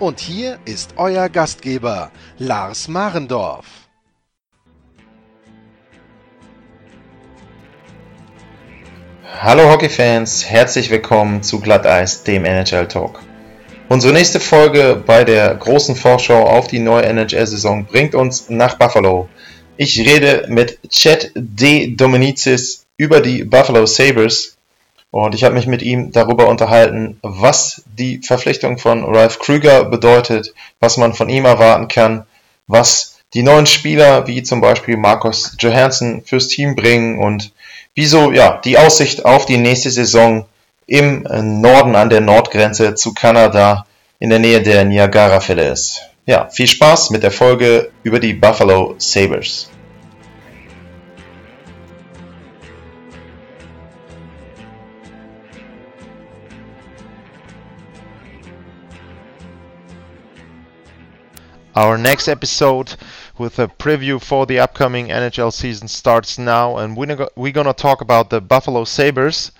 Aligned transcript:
Und 0.00 0.18
hier 0.18 0.58
ist 0.64 0.94
euer 0.96 1.28
Gastgeber, 1.28 2.10
Lars 2.38 2.88
Marendorf. 2.88 3.66
Hallo 9.42 9.70
Hockeyfans, 9.70 10.46
herzlich 10.48 10.88
willkommen 10.88 11.42
zu 11.42 11.60
Glatteis, 11.60 12.24
dem 12.24 12.46
NHL 12.46 12.88
Talk. 12.88 13.20
Unsere 13.90 14.14
nächste 14.14 14.40
Folge 14.40 15.02
bei 15.04 15.22
der 15.24 15.54
großen 15.54 15.94
Vorschau 15.94 16.46
auf 16.46 16.66
die 16.66 16.78
neue 16.78 17.04
NHL-Saison 17.04 17.84
bringt 17.84 18.14
uns 18.14 18.48
nach 18.48 18.78
Buffalo. 18.78 19.28
Ich 19.76 20.00
rede 20.00 20.46
mit 20.48 20.78
Chet 20.88 21.30
D. 21.34 21.94
Dominicis 21.94 22.86
über 22.96 23.20
die 23.20 23.44
Buffalo 23.44 23.84
Sabres 23.84 24.56
und 25.10 25.34
ich 25.34 25.44
habe 25.44 25.54
mich 25.54 25.66
mit 25.66 25.82
ihm 25.82 26.12
darüber 26.12 26.48
unterhalten, 26.48 27.18
was 27.22 27.82
die 27.98 28.20
Verpflichtung 28.22 28.78
von 28.78 29.04
Ralph 29.04 29.38
Krüger 29.38 29.84
bedeutet, 29.84 30.54
was 30.78 30.96
man 30.96 31.14
von 31.14 31.28
ihm 31.28 31.44
erwarten 31.44 31.88
kann, 31.88 32.26
was 32.66 33.18
die 33.34 33.42
neuen 33.42 33.66
Spieler 33.66 34.26
wie 34.26 34.42
zum 34.42 34.60
Beispiel 34.60 34.96
Markus 34.96 35.56
Johansson 35.58 36.22
fürs 36.24 36.48
Team 36.48 36.74
bringen 36.76 37.18
und 37.18 37.52
wieso 37.94 38.32
ja 38.32 38.60
die 38.64 38.78
Aussicht 38.78 39.24
auf 39.24 39.46
die 39.46 39.56
nächste 39.56 39.90
Saison 39.90 40.46
im 40.86 41.22
Norden 41.60 41.94
an 41.94 42.10
der 42.10 42.20
Nordgrenze 42.20 42.94
zu 42.94 43.14
Kanada 43.14 43.86
in 44.18 44.30
der 44.30 44.40
Nähe 44.40 44.62
der 44.62 44.84
Niagara-Fälle 44.84 45.68
ist. 45.68 46.02
Ja, 46.26 46.48
viel 46.50 46.66
Spaß 46.66 47.10
mit 47.10 47.22
der 47.22 47.30
Folge 47.30 47.90
über 48.02 48.20
die 48.20 48.34
Buffalo 48.34 48.94
Sabres. 48.98 49.70
Our 61.76 61.96
next 61.96 62.26
episode 62.26 62.96
with 63.38 63.60
a 63.60 63.68
preview 63.68 64.20
for 64.20 64.44
the 64.44 64.58
upcoming 64.58 65.06
NHL 65.06 65.52
season 65.52 65.86
starts 65.86 66.36
now, 66.36 66.76
and 66.78 66.96
we're, 66.96 67.28
we're 67.36 67.52
going 67.52 67.68
to 67.68 67.72
talk 67.72 68.00
about 68.00 68.28
the 68.28 68.40
Buffalo 68.40 68.82
Sabres. 68.82 69.52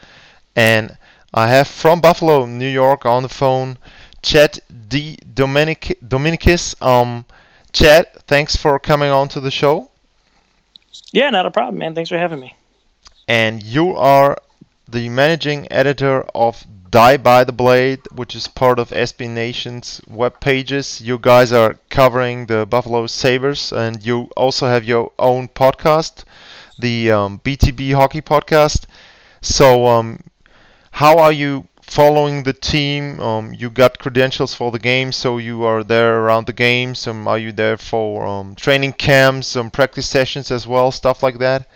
And 0.56 0.98
I 1.33 1.47
have 1.48 1.69
from 1.69 2.00
Buffalo, 2.00 2.47
New 2.47 2.69
York, 2.69 3.06
on 3.06 3.22
the 3.22 3.28
phone 3.28 3.78
Chet 4.22 4.58
D. 4.88 5.19
Dominic, 5.34 5.98
Dominicis. 6.06 6.75
Um, 6.83 7.27
Chet, 7.72 8.22
thanks 8.27 8.56
for 8.56 8.81
coming 8.81 9.11
on 9.11 9.28
to 9.28 9.41
the 9.41 9.53
show. 9.53 9.91
Yeah, 11.12 11.31
not 11.31 11.47
a 11.47 11.50
problem, 11.50 11.78
man. 11.78 11.94
Thanks 11.94 12.11
for 12.11 12.19
having 12.19 12.41
me. 12.41 12.56
And 13.28 13.62
you 13.62 13.94
are 13.94 14.36
the 14.88 15.08
managing 15.08 15.70
editor 15.70 16.22
of 16.34 16.66
Die 16.91 17.16
by 17.16 17.44
the 17.44 17.52
Blade, 17.52 18.00
which 18.12 18.34
is 18.34 18.48
part 18.48 18.78
of 18.78 18.91
SB 18.91 19.28
Nation's 19.30 20.02
web 20.08 20.41
pages. 20.41 21.00
You 21.00 21.19
guys 21.19 21.52
are 21.52 21.78
covering 21.88 22.47
the 22.47 22.66
Buffalo 22.66 23.06
Sabres, 23.06 23.72
and 23.72 24.04
you 24.04 24.31
also 24.37 24.66
have 24.66 24.84
your 24.84 25.12
own 25.19 25.48
podcast, 25.48 26.25
the 26.78 27.10
um, 27.12 27.38
BTB 27.44 27.94
Hockey 27.94 28.20
Podcast. 28.20 28.87
So, 29.41 29.87
um, 29.87 30.20
how 30.92 31.19
are 31.19 31.32
you 31.32 31.69
following 31.82 32.42
the 32.44 32.53
team? 32.53 33.20
Um, 33.20 33.54
you 33.54 33.70
got 33.70 33.98
credentials 33.98 34.54
for 34.54 34.70
the 34.70 34.78
game, 34.78 35.12
so 35.12 35.38
you 35.38 35.64
are 35.64 35.84
there 35.84 36.20
around 36.20 36.47
the 36.47 36.53
games. 36.53 37.06
Um, 37.06 37.26
are 37.28 37.38
you 37.38 37.53
there 37.53 37.76
for 37.78 38.26
um, 38.26 38.54
training 38.56 38.94
camps, 38.94 39.47
some 39.48 39.70
practice 39.70 40.09
sessions 40.09 40.50
as 40.50 40.66
well, 40.66 40.91
stuff 40.93 41.22
like 41.22 41.38
that? 41.38 41.69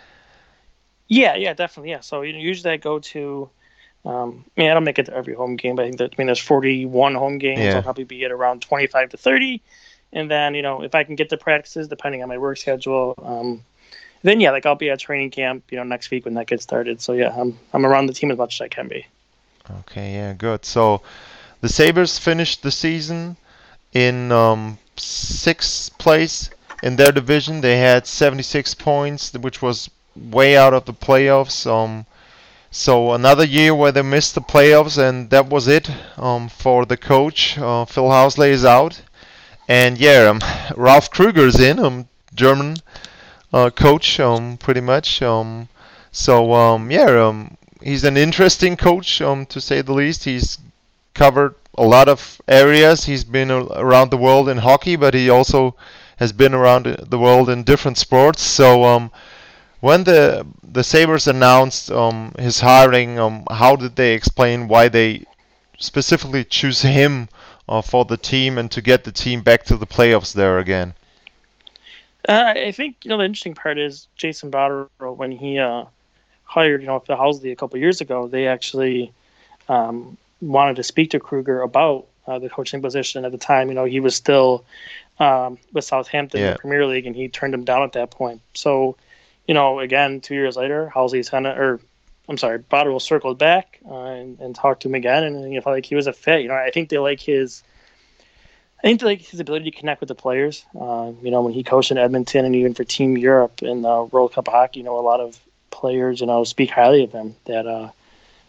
Yeah, 1.07 1.35
yeah, 1.35 1.53
definitely. 1.53 1.91
Yeah. 1.91 2.01
So 2.01 2.21
usually 2.21 2.73
I 2.73 2.77
go 2.77 2.99
to 2.99 3.49
um, 4.05 4.45
I 4.55 4.61
mean, 4.61 4.71
I 4.71 4.73
don't 4.73 4.83
make 4.83 4.99
it 4.99 5.07
to 5.07 5.13
every 5.15 5.33
home 5.33 5.55
game, 5.55 5.75
but 5.75 5.83
I 5.83 5.85
think 5.87 5.97
that 5.97 6.11
I 6.13 6.15
mean 6.17 6.27
there's 6.27 6.39
41 6.39 7.15
home 7.15 7.37
games. 7.37 7.59
Yeah. 7.59 7.77
I'll 7.77 7.83
probably 7.83 8.03
be 8.03 8.23
at 8.23 8.31
around 8.31 8.61
25 8.61 9.09
to 9.09 9.17
30, 9.17 9.61
and 10.13 10.29
then 10.29 10.53
you 10.53 10.61
know 10.61 10.83
if 10.83 10.93
I 10.93 11.03
can 11.03 11.15
get 11.15 11.29
the 11.29 11.37
practices 11.37 11.87
depending 11.87 12.21
on 12.21 12.29
my 12.29 12.37
work 12.37 12.57
schedule, 12.57 13.15
um, 13.21 13.63
then 14.21 14.39
yeah, 14.39 14.51
like 14.51 14.65
I'll 14.65 14.75
be 14.75 14.89
at 14.89 14.99
training 14.99 15.31
camp, 15.31 15.63
you 15.71 15.77
know, 15.77 15.83
next 15.83 16.11
week 16.11 16.25
when 16.25 16.35
that 16.35 16.47
gets 16.47 16.63
started. 16.63 17.01
So 17.01 17.13
yeah, 17.13 17.33
I'm 17.35 17.57
I'm 17.73 17.85
around 17.85 18.05
the 18.07 18.13
team 18.13 18.31
as 18.31 18.37
much 18.37 18.55
as 18.55 18.61
I 18.61 18.67
can 18.67 18.87
be. 18.87 19.05
Okay, 19.81 20.13
yeah, 20.13 20.33
good. 20.33 20.65
So 20.65 21.01
the 21.61 21.69
Sabres 21.69 22.19
finished 22.19 22.61
the 22.61 22.71
season 22.71 23.37
in 23.93 24.31
um, 24.31 24.77
sixth 24.97 25.97
place 25.97 26.51
in 26.83 26.95
their 26.95 27.11
division. 27.11 27.61
They 27.61 27.77
had 27.79 28.05
76 28.05 28.75
points, 28.75 29.33
which 29.33 29.63
was 29.63 29.89
way 30.15 30.55
out 30.55 30.75
of 30.75 30.85
the 30.85 30.93
playoffs. 30.93 31.65
Um, 31.65 32.05
so 32.75 33.13
another 33.13 33.45
year 33.45 33.73
where 33.73 33.93
they 33.93 34.01
missed 34.01 34.35
the 34.35 34.41
playoffs, 34.41 34.97
and 34.97 35.29
that 35.29 35.47
was 35.47 35.65
it 35.65 35.89
um, 36.17 36.49
for 36.49 36.85
the 36.85 36.97
coach. 36.97 37.57
Uh, 37.57 37.85
Phil 37.85 38.09
Housley 38.09 38.49
is 38.49 38.65
out, 38.65 39.01
and 39.69 39.97
yeah, 39.97 40.23
um, 40.29 40.41
Ralph 40.75 41.09
Krueger's 41.09 41.57
in, 41.57 41.79
um, 41.79 42.09
German 42.33 42.75
uh, 43.53 43.69
coach, 43.69 44.19
um, 44.19 44.57
pretty 44.57 44.81
much. 44.81 45.21
Um, 45.21 45.69
so 46.11 46.51
um, 46.51 46.91
yeah, 46.91 47.27
um, 47.27 47.55
he's 47.81 48.03
an 48.03 48.17
interesting 48.17 48.75
coach, 48.75 49.21
um, 49.21 49.45
to 49.45 49.61
say 49.61 49.81
the 49.81 49.93
least. 49.93 50.25
He's 50.25 50.57
covered 51.13 51.55
a 51.77 51.83
lot 51.83 52.09
of 52.09 52.41
areas. 52.45 53.05
He's 53.05 53.23
been 53.23 53.51
around 53.51 54.11
the 54.11 54.17
world 54.17 54.49
in 54.49 54.57
hockey, 54.57 54.97
but 54.97 55.13
he 55.13 55.29
also 55.29 55.77
has 56.17 56.33
been 56.33 56.53
around 56.53 56.85
the 56.85 57.19
world 57.19 57.49
in 57.49 57.63
different 57.63 57.97
sports. 57.97 58.41
So 58.41 58.83
um, 58.83 59.11
when 59.79 60.03
the 60.03 60.45
the 60.63 60.83
Sabres 60.83 61.27
announced 61.27 61.91
um, 61.91 62.33
his 62.37 62.59
hiring, 62.59 63.19
um, 63.19 63.43
how 63.49 63.75
did 63.75 63.95
they 63.95 64.13
explain 64.13 64.67
why 64.67 64.89
they 64.89 65.25
specifically 65.77 66.43
choose 66.43 66.81
him 66.81 67.29
uh, 67.67 67.81
for 67.81 68.05
the 68.05 68.17
team 68.17 68.57
and 68.57 68.71
to 68.71 68.81
get 68.81 69.03
the 69.03 69.11
team 69.11 69.41
back 69.41 69.63
to 69.65 69.77
the 69.77 69.87
playoffs 69.87 70.33
there 70.33 70.59
again? 70.59 70.93
Uh, 72.27 72.53
I 72.55 72.71
think 72.71 72.97
you 73.03 73.09
know 73.09 73.17
the 73.17 73.25
interesting 73.25 73.53
part 73.53 73.77
is 73.77 74.07
Jason 74.15 74.49
Botterill 74.51 75.15
when 75.15 75.31
he 75.31 75.59
uh, 75.59 75.85
hired 76.43 76.81
you 76.81 76.87
know 76.87 76.99
Phil 76.99 77.15
Housley 77.15 77.51
a 77.51 77.55
couple 77.55 77.79
years 77.79 78.01
ago. 78.01 78.27
They 78.27 78.47
actually 78.47 79.11
um, 79.69 80.17
wanted 80.41 80.75
to 80.77 80.83
speak 80.83 81.11
to 81.11 81.19
Krueger 81.19 81.61
about 81.61 82.07
uh, 82.27 82.39
the 82.39 82.49
coaching 82.49 82.81
position 82.81 83.25
at 83.25 83.31
the 83.31 83.37
time. 83.37 83.69
You 83.69 83.75
know 83.75 83.85
he 83.85 83.99
was 83.99 84.15
still 84.15 84.65
um, 85.19 85.57
with 85.73 85.85
Southampton 85.85 86.39
yeah. 86.39 86.47
in 86.47 86.53
the 86.53 86.59
Premier 86.59 86.85
League, 86.87 87.05
and 87.05 87.15
he 87.15 87.27
turned 87.29 87.53
him 87.53 87.63
down 87.63 87.83
at 87.83 87.93
that 87.93 88.09
point. 88.09 88.41
So 88.53 88.97
you 89.47 89.53
know, 89.53 89.79
again, 89.79 90.21
two 90.21 90.35
years 90.35 90.55
later, 90.55 90.91
Housley's 90.93 91.29
kind 91.29 91.47
of, 91.47 91.57
or 91.57 91.79
I'm 92.27 92.37
sorry, 92.37 92.59
Botterill 92.59 93.01
circled 93.01 93.37
back 93.37 93.79
uh, 93.87 94.05
and, 94.05 94.39
and 94.39 94.55
talked 94.55 94.81
to 94.81 94.87
him 94.87 94.95
again, 94.95 95.23
and 95.23 95.51
he 95.51 95.59
felt 95.59 95.75
like 95.75 95.85
he 95.85 95.95
was 95.95 96.07
a 96.07 96.13
fit. 96.13 96.41
You 96.41 96.47
know, 96.47 96.55
I 96.55 96.71
think 96.71 96.89
they 96.89 96.97
like 96.97 97.19
his, 97.19 97.61
I 98.79 98.81
think 98.81 98.99
they 98.99 99.05
like 99.05 99.21
his 99.21 99.39
ability 99.39 99.69
to 99.71 99.77
connect 99.77 100.01
with 100.01 100.09
the 100.09 100.15
players. 100.15 100.65
Uh, 100.79 101.11
you 101.21 101.31
know, 101.31 101.41
when 101.41 101.53
he 101.53 101.63
coached 101.63 101.91
in 101.91 101.97
Edmonton 101.97 102.45
and 102.45 102.55
even 102.55 102.73
for 102.73 102.83
Team 102.83 103.17
Europe 103.17 103.61
in 103.61 103.81
the 103.83 104.03
World 104.03 104.33
Cup 104.33 104.47
of 104.47 104.53
hockey, 104.53 104.79
you 104.79 104.85
know, 104.85 104.99
a 104.99 105.01
lot 105.01 105.19
of 105.19 105.39
players, 105.69 106.21
you 106.21 106.27
know, 106.27 106.43
speak 106.43 106.71
highly 106.71 107.03
of 107.03 107.11
him. 107.11 107.35
That, 107.45 107.67
uh, 107.67 107.91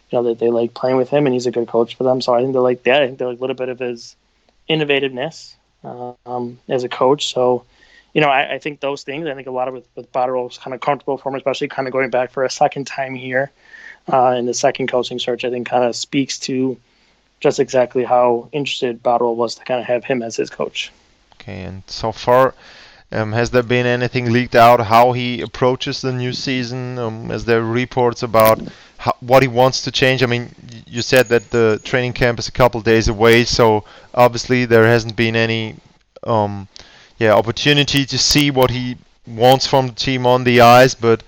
you 0.09 0.17
know, 0.17 0.23
that 0.23 0.39
they 0.39 0.49
like 0.49 0.73
playing 0.73 0.97
with 0.97 1.09
him, 1.09 1.27
and 1.27 1.33
he's 1.33 1.45
a 1.45 1.51
good 1.51 1.67
coach 1.67 1.95
for 1.95 2.03
them. 2.03 2.21
So 2.21 2.33
I 2.33 2.41
think 2.41 2.53
they 2.53 2.59
like 2.59 2.83
that. 2.83 3.03
I 3.03 3.07
think 3.07 3.19
they 3.19 3.25
like 3.25 3.37
a 3.37 3.41
little 3.41 3.55
bit 3.55 3.69
of 3.69 3.79
his 3.79 4.15
innovativeness 4.69 5.53
uh, 5.83 6.13
um, 6.25 6.59
as 6.67 6.83
a 6.83 6.89
coach. 6.89 7.27
So 7.33 7.65
you 8.13 8.21
know, 8.21 8.29
I, 8.29 8.55
I, 8.55 8.59
think 8.59 8.79
those 8.79 9.03
things. 9.03 9.27
I 9.27 9.33
think 9.33 9.47
a 9.47 9.51
lot 9.51 9.67
of 9.67 9.73
with, 9.73 9.87
with 9.95 10.11
Botterill 10.11 10.49
is 10.49 10.57
kind 10.57 10.73
of 10.73 10.81
comfortable 10.81 11.17
for 11.17 11.29
him, 11.29 11.35
especially 11.35 11.67
kind 11.67 11.87
of 11.87 11.91
going 11.91 12.09
back 12.09 12.31
for 12.31 12.43
a 12.43 12.49
second 12.49 12.87
time 12.87 13.15
here 13.15 13.51
uh, 14.11 14.35
in 14.37 14.45
the 14.45 14.53
second 14.53 14.87
coaching 14.87 15.19
search. 15.19 15.45
I 15.45 15.49
think 15.49 15.67
kind 15.67 15.83
of 15.83 15.95
speaks 15.95 16.39
to 16.39 16.77
just 17.39 17.59
exactly 17.59 18.03
how 18.03 18.49
interested 18.51 19.03
Botterill 19.03 19.35
was 19.35 19.55
to 19.55 19.63
kind 19.63 19.79
of 19.79 19.85
have 19.85 20.03
him 20.03 20.21
as 20.21 20.35
his 20.35 20.49
coach. 20.49 20.91
Okay, 21.35 21.61
and 21.61 21.83
so 21.87 22.11
far, 22.11 22.55
um, 23.11 23.31
has 23.31 23.51
there 23.51 23.63
been 23.63 23.85
anything 23.85 24.31
leaked 24.31 24.55
out 24.55 24.79
how 24.79 25.11
he 25.11 25.41
approaches 25.41 26.01
the 26.01 26.11
new 26.11 26.33
season? 26.33 26.97
Um, 26.97 27.31
is 27.31 27.45
there 27.45 27.61
reports 27.61 28.23
about 28.23 28.59
how, 28.97 29.15
what 29.19 29.43
he 29.43 29.47
wants 29.47 29.83
to 29.83 29.91
change? 29.91 30.23
I 30.23 30.25
mean, 30.25 30.53
you 30.87 31.01
said 31.01 31.27
that 31.27 31.51
the 31.51 31.79
training 31.83 32.13
camp 32.13 32.39
is 32.39 32.47
a 32.47 32.51
couple 32.51 32.81
days 32.81 33.07
away, 33.07 33.45
so 33.45 33.83
obviously 34.13 34.65
there 34.65 34.85
hasn't 34.85 35.15
been 35.15 35.35
any 35.35 35.75
um, 36.23 36.67
yeah 37.17 37.33
opportunity 37.33 38.05
to 38.05 38.17
see 38.17 38.51
what 38.51 38.71
he 38.71 38.97
wants 39.25 39.67
from 39.67 39.87
the 39.87 39.93
team 39.93 40.25
on 40.25 40.43
the 40.43 40.61
ice. 40.61 40.95
But 40.95 41.23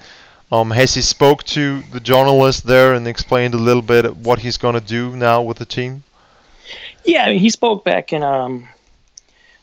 um, 0.51 0.71
has 0.71 0.93
he 0.93 1.01
spoke 1.01 1.43
to 1.45 1.81
the 1.91 1.99
journalist 1.99 2.65
there 2.65 2.93
and 2.93 3.07
explained 3.07 3.53
a 3.53 3.57
little 3.57 3.81
bit 3.81 4.15
what 4.17 4.39
he's 4.39 4.57
going 4.57 4.75
to 4.75 4.81
do 4.81 5.15
now 5.15 5.41
with 5.41 5.57
the 5.57 5.65
team? 5.65 6.03
Yeah, 7.05 7.25
I 7.25 7.29
mean, 7.31 7.39
he 7.39 7.49
spoke 7.49 7.83
back 7.83 8.13
in 8.13 8.23
um, 8.23 8.67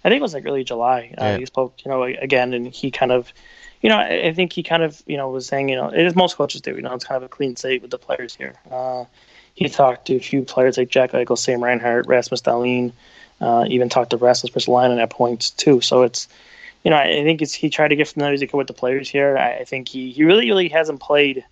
I 0.07 0.09
think 0.09 0.21
it 0.21 0.23
was 0.23 0.35
like 0.35 0.47
early 0.47 0.63
July. 0.63 1.13
Uh, 1.19 1.25
Yeah. 1.25 1.39
He 1.39 1.47
spoke, 1.47 1.85
you 1.85 1.91
know, 1.91 2.05
again, 2.05 2.55
and 2.55 2.69
he 2.69 2.93
kind 2.93 3.11
of, 3.11 3.33
you 3.83 3.89
know, 3.89 3.97
I 3.97 4.29
I 4.29 4.33
think 4.33 4.53
he 4.53 4.63
kind 4.63 4.85
of, 4.85 5.03
you 5.07 5.17
know, 5.17 5.29
was 5.31 5.47
saying, 5.47 5.69
you 5.69 5.75
know, 5.75 5.89
as 5.89 6.15
most 6.15 6.37
coaches 6.37 6.61
do, 6.61 6.77
you 6.77 6.83
know, 6.83 6.95
it's 6.95 7.05
kind 7.05 7.17
of 7.17 7.25
a 7.25 7.29
clean 7.29 7.57
slate 7.57 7.83
with 7.83 7.91
the 7.91 7.99
players 7.99 8.35
here. 8.37 8.55
Uh, 8.71 9.05
he 9.55 9.69
talked 9.69 10.07
to 10.07 10.15
a 10.15 10.21
few 10.21 10.43
players 10.43 10.79
like 10.79 10.91
Jack 10.91 11.11
Eichel, 11.11 11.37
Sam 11.37 11.65
Reinhart, 11.65 12.07
Rasmus 12.07 12.43
Dahlin, 12.43 12.93
uh, 13.41 13.65
even 13.69 13.89
talked 13.89 14.11
to 14.11 14.17
Rasmus 14.17 14.53
Ristolainen 14.53 15.01
at 15.01 15.11
points 15.11 15.51
too. 15.51 15.81
So 15.81 16.03
it's, 16.03 16.29
you 16.85 16.91
know, 16.91 16.97
I 16.97 17.21
I 17.21 17.25
think 17.25 17.43
it's 17.43 17.53
he 17.53 17.69
tried 17.71 17.89
to 17.89 17.97
get 17.97 18.09
familiar 18.09 18.35
as 18.35 18.41
he 18.41 18.47
could 18.47 18.57
with 18.59 18.67
the 18.67 18.73
players 18.73 19.09
here. 19.09 19.37
I, 19.37 19.59
I 19.59 19.65
think 19.65 19.89
he, 19.89 20.11
he 20.13 20.25
really, 20.25 20.47
really 20.47 20.69
hasn't 20.69 21.01
played 21.01 21.45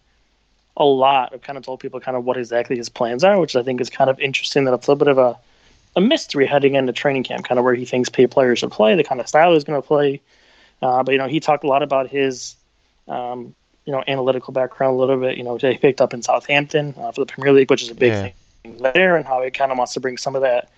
a 0.77 0.85
lot. 0.85 1.33
I've 1.33 1.43
kind 1.43 1.57
of 1.57 1.65
told 1.65 1.81
people 1.81 2.01
kind 2.01 2.17
of 2.17 2.25
what 2.25 2.37
exactly 2.37 2.77
his 2.77 2.89
plans 2.89 3.23
are, 3.23 3.39
which 3.39 3.55
I 3.55 3.63
think 3.63 3.81
is 3.81 3.91
kind 3.91 4.11
of 4.11 4.19
interesting. 4.21 4.65
That 4.65 4.75
it's 4.75 4.87
a 4.87 4.91
little 4.91 5.05
bit 5.05 5.09
of 5.09 5.19
a, 5.19 5.39
a 5.97 6.01
mystery 6.01 6.47
heading 6.47 6.75
into 6.75 6.93
training 6.93 7.25
camp, 7.25 7.47
kind 7.47 7.59
of 7.59 7.65
where 7.65 7.75
he 7.75 7.85
thinks 7.85 8.09
pay 8.09 8.27
players 8.27 8.59
should 8.59 8.73
play, 8.73 8.97
the 8.97 9.05
kind 9.05 9.21
of 9.21 9.29
style 9.29 9.53
he's 9.53 9.65
going 9.65 9.81
to 9.81 9.87
play. 9.87 10.21
Uh, 10.83 11.03
but 11.03 11.13
you 11.13 11.19
know, 11.19 11.29
he 11.29 11.41
talked 11.41 11.65
a 11.65 11.69
lot 11.69 11.83
about 11.83 12.09
his, 12.09 12.57
um, 13.07 13.55
you 13.85 13.93
know, 13.93 14.03
analytical 14.09 14.53
background 14.53 14.97
a 14.97 14.99
little 14.99 15.19
bit. 15.19 15.37
You 15.37 15.45
know, 15.45 15.59
they 15.59 15.77
picked 15.77 16.01
up 16.01 16.15
in 16.15 16.23
Southampton 16.23 16.95
uh, 16.99 17.13
for 17.13 17.21
the 17.21 17.27
Premier 17.27 17.53
League, 17.53 17.71
which 17.71 17.83
is 17.83 17.91
a 17.91 17.95
big 17.95 18.13
Yeah. 18.13 18.31
thing 18.65 18.79
there, 18.81 19.17
and 19.17 19.25
how 19.25 19.43
he 19.43 19.51
kind 19.51 19.71
of 19.71 19.79
wants 19.79 19.95
to 19.95 20.01
bring 20.01 20.17
some 20.17 20.35
of 20.35 20.43
that 20.43 20.69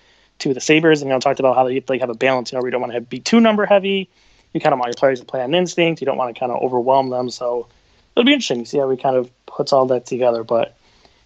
to 0.40 0.54
the 0.54 0.60
Sabres. 0.60 1.02
And 1.02 1.08
you 1.08 1.14
know, 1.14 1.20
talked 1.20 1.40
about 1.40 1.56
how 1.56 1.64
they 1.64 1.98
have 1.98 2.10
a 2.10 2.14
balance. 2.14 2.52
You 2.52 2.58
know, 2.58 2.62
we 2.62 2.70
don't 2.70 2.80
want 2.80 2.92
to 2.92 3.00
be 3.00 3.20
too 3.20 3.40
number 3.40 3.66
heavy. 3.66 4.08
You 4.52 4.60
kind 4.60 4.72
of 4.72 4.78
want 4.78 4.88
your 4.88 4.98
players 4.98 5.20
to 5.20 5.26
play 5.26 5.42
on 5.42 5.54
instinct. 5.54 6.00
You 6.00 6.06
don't 6.06 6.16
want 6.16 6.34
to 6.34 6.38
kind 6.38 6.52
of 6.52 6.62
overwhelm 6.62 7.10
them. 7.10 7.30
So 7.30 7.68
it'll 8.14 8.24
be 8.24 8.32
interesting 8.32 8.64
to 8.64 8.68
see 8.68 8.78
how 8.78 8.88
he 8.90 8.96
kind 8.96 9.16
of 9.16 9.30
puts 9.46 9.72
all 9.72 9.86
that 9.86 10.06
together. 10.06 10.44
But 10.44 10.76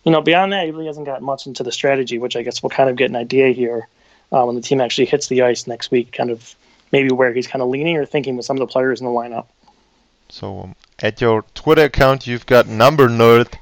you 0.05 0.13
know, 0.13 0.23
beyond 0.23 0.53
that, 0.53 0.65
he 0.65 0.71
really 0.71 0.87
hasn't 0.87 1.07
got 1.07 1.23
much 1.23 1.47
into 1.47 1.63
the 1.63 1.73
strategy, 1.73 2.19
which 2.19 2.37
I 2.37 2.43
guess 2.43 2.63
we'll 2.63 2.71
kind 2.71 2.91
of 2.91 2.97
get 2.97 3.11
an 3.11 3.17
idea 3.17 3.51
here 3.51 3.89
uh, 4.33 4.45
when 4.45 4.57
the 4.57 4.63
team 4.63 4.81
actually 4.81 5.07
hits 5.07 5.29
the 5.29 5.43
ice 5.43 5.67
next 5.67 5.91
week. 5.91 6.13
Kind 6.13 6.31
of 6.31 6.55
maybe 6.93 7.11
where 7.11 7.33
he's 7.33 7.47
kind 7.47 7.63
of 7.63 7.69
leaning 7.69 7.97
or 7.97 8.07
thinking 8.07 8.37
with 8.37 8.47
some 8.47 8.57
of 8.57 8.61
the 8.61 8.73
players 8.73 9.01
in 9.01 9.07
the 9.07 9.13
lineup. 9.13 9.47
So 10.29 10.61
um, 10.61 10.75
at 11.01 11.21
your 11.21 11.45
Twitter 11.55 11.85
account, 11.85 12.27
you've 12.27 12.47
got 12.47 12.67
number 12.67 13.09
nerd. 13.09 13.53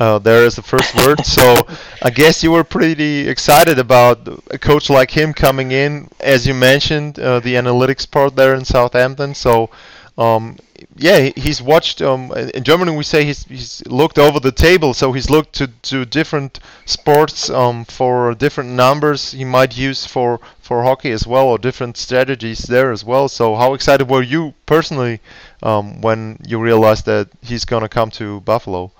Uh, 0.00 0.18
there 0.18 0.44
is 0.44 0.56
the 0.56 0.62
first 0.62 0.94
word. 0.96 1.20
So 1.26 1.66
I 2.02 2.10
guess 2.10 2.42
you 2.42 2.50
were 2.52 2.64
pretty 2.64 3.28
excited 3.28 3.78
about 3.78 4.26
a 4.50 4.58
coach 4.58 4.88
like 4.90 5.10
him 5.10 5.34
coming 5.34 5.70
in, 5.72 6.08
as 6.20 6.46
you 6.46 6.54
mentioned, 6.54 7.18
uh, 7.20 7.38
the 7.40 7.54
analytics 7.54 8.10
part 8.10 8.34
there 8.34 8.54
in 8.54 8.64
Southampton. 8.64 9.34
So 9.34 9.70
um, 10.16 10.56
yeah, 10.96 11.30
he's 11.36 11.60
watched. 11.62 12.00
Um, 12.02 12.32
in 12.32 12.64
Germany, 12.64 12.96
we 12.96 13.04
say 13.04 13.24
he's 13.24 13.44
he's 13.44 13.82
looked 13.86 14.18
over 14.18 14.40
the 14.40 14.52
table. 14.52 14.94
So 14.94 15.12
he's 15.12 15.28
looked 15.30 15.52
to, 15.56 15.66
to 15.90 16.04
different 16.06 16.60
sports 16.86 17.50
um, 17.50 17.84
for 17.84 18.34
different 18.34 18.70
numbers 18.70 19.32
he 19.32 19.44
might 19.44 19.76
use 19.76 20.06
for 20.06 20.40
for 20.60 20.82
hockey 20.82 21.10
as 21.12 21.26
well, 21.26 21.46
or 21.46 21.58
different 21.58 21.96
strategies 21.98 22.60
there 22.60 22.90
as 22.90 23.04
well. 23.04 23.28
So 23.28 23.54
how 23.54 23.74
excited 23.74 24.08
were 24.10 24.22
you 24.22 24.54
personally 24.66 25.20
um, 25.62 26.00
when 26.00 26.38
you 26.46 26.58
realized 26.58 27.04
that 27.06 27.28
he's 27.42 27.64
gonna 27.66 27.88
come 27.88 28.10
to 28.12 28.40
Buffalo? 28.40 28.92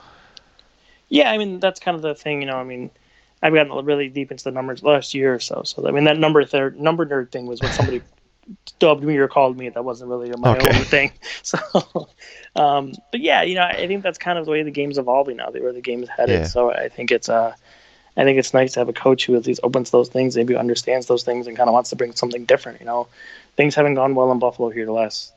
Yeah, 1.11 1.31
I 1.33 1.39
mean 1.39 1.61
that's 1.61 1.81
kind 1.81 1.97
of 1.97 2.03
the 2.03 2.15
thing, 2.15 2.43
you 2.43 2.49
know. 2.49 2.59
I 2.59 2.65
mean, 2.65 2.91
I've 3.43 3.55
gotten 3.55 3.73
really 3.87 4.09
deep 4.09 4.33
into 4.33 4.45
the 4.45 4.53
numbers 4.53 4.83
last 4.85 5.15
year 5.15 5.35
or 5.35 5.41
so. 5.41 5.63
So 5.65 5.89
I 5.89 5.93
mean 5.93 6.05
that 6.05 6.19
number 6.19 6.45
third 6.45 6.81
number 6.81 7.07
nerd 7.07 7.33
thing 7.33 7.47
was 7.47 7.63
when 7.63 7.73
somebody 7.73 8.05
dubbed 8.81 9.05
me 9.05 9.17
or 9.19 9.29
called 9.29 9.59
me. 9.59 9.71
That 9.71 9.85
wasn't 9.85 10.11
really 10.11 10.31
my 10.39 10.59
Okay. 10.59 10.61
own 10.61 10.87
thing. 10.87 11.13
So, 11.43 11.59
um, 12.57 12.93
but 13.13 13.21
yeah, 13.21 13.43
you 13.43 13.55
know, 13.57 13.63
I 13.63 13.87
think 13.89 14.03
that's 14.03 14.19
kind 14.19 14.39
of 14.39 14.47
the 14.47 14.53
way 14.53 14.63
the 14.63 14.71
game's 14.71 14.99
evolving 14.99 15.37
now. 15.39 15.51
Where 15.51 15.73
the 15.73 15.81
game's 15.81 16.09
headed. 16.09 16.43
Yeah. 16.43 16.47
So 16.47 16.73
I 16.73 16.89
think 16.89 17.11
it's 17.13 17.29
uh, 17.29 17.55
I 18.17 18.25
think 18.25 18.39
it's 18.39 18.55
nice 18.55 18.73
to 18.75 18.81
have 18.81 18.89
a 18.89 18.93
coach 18.95 19.27
who 19.27 19.37
at 19.37 19.47
least 19.47 19.61
opens 19.65 19.91
those 19.91 20.09
things, 20.09 20.37
maybe 20.37 20.57
understands 20.57 21.07
those 21.07 21.25
things, 21.25 21.47
and 21.47 21.57
kind 21.57 21.69
of 21.69 21.75
wants 21.75 21.91
to 21.91 21.97
bring 21.97 22.13
something 22.15 22.45
different. 22.45 22.81
You 22.81 22.87
know, 22.87 23.09
things 23.57 23.75
haven't 23.75 23.95
gone 23.95 24.15
well 24.15 24.31
in 24.33 24.39
Buffalo 24.39 24.71
here 24.71 24.87
the 24.87 24.93
last 24.93 25.33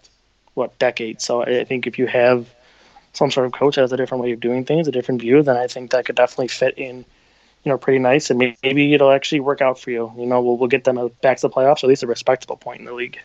what 0.55 0.77
decade. 0.79 1.21
So 1.21 1.43
I 1.43 1.63
think 1.65 1.87
if 1.87 1.97
you 1.99 2.07
have 2.07 2.47
some 3.13 3.31
sort 3.31 3.45
of 3.45 3.53
coach 3.53 3.75
that 3.75 3.81
has 3.81 3.93
a 3.93 3.97
different 3.97 4.23
way 4.23 4.31
of 4.31 4.39
doing 4.39 4.65
things, 4.65 4.87
a 4.87 4.91
different 4.91 5.21
view, 5.21 5.41
then 5.43 5.55
I 5.55 5.67
think 5.67 5.91
that 5.91 6.05
could 6.05 6.15
definitely 6.15 6.49
fit 6.49 6.77
in, 6.77 7.05
you 7.63 7.71
know, 7.71 7.77
pretty 7.77 7.99
nice, 7.99 8.29
and 8.29 8.39
maybe 8.61 8.93
it'll 8.93 9.11
actually 9.11 9.39
work 9.39 9.61
out 9.61 9.79
for 9.79 9.91
you. 9.91 10.11
You 10.17 10.25
know, 10.25 10.41
we'll 10.41 10.57
we'll 10.57 10.69
get 10.69 10.83
them 10.83 11.09
back 11.21 11.37
to 11.37 11.47
the 11.47 11.53
playoffs, 11.53 11.83
or 11.83 11.85
at 11.85 11.89
least 11.89 12.03
a 12.03 12.07
respectable 12.07 12.57
point 12.57 12.79
in 12.79 12.85
the 12.85 12.93
league. 12.93 13.19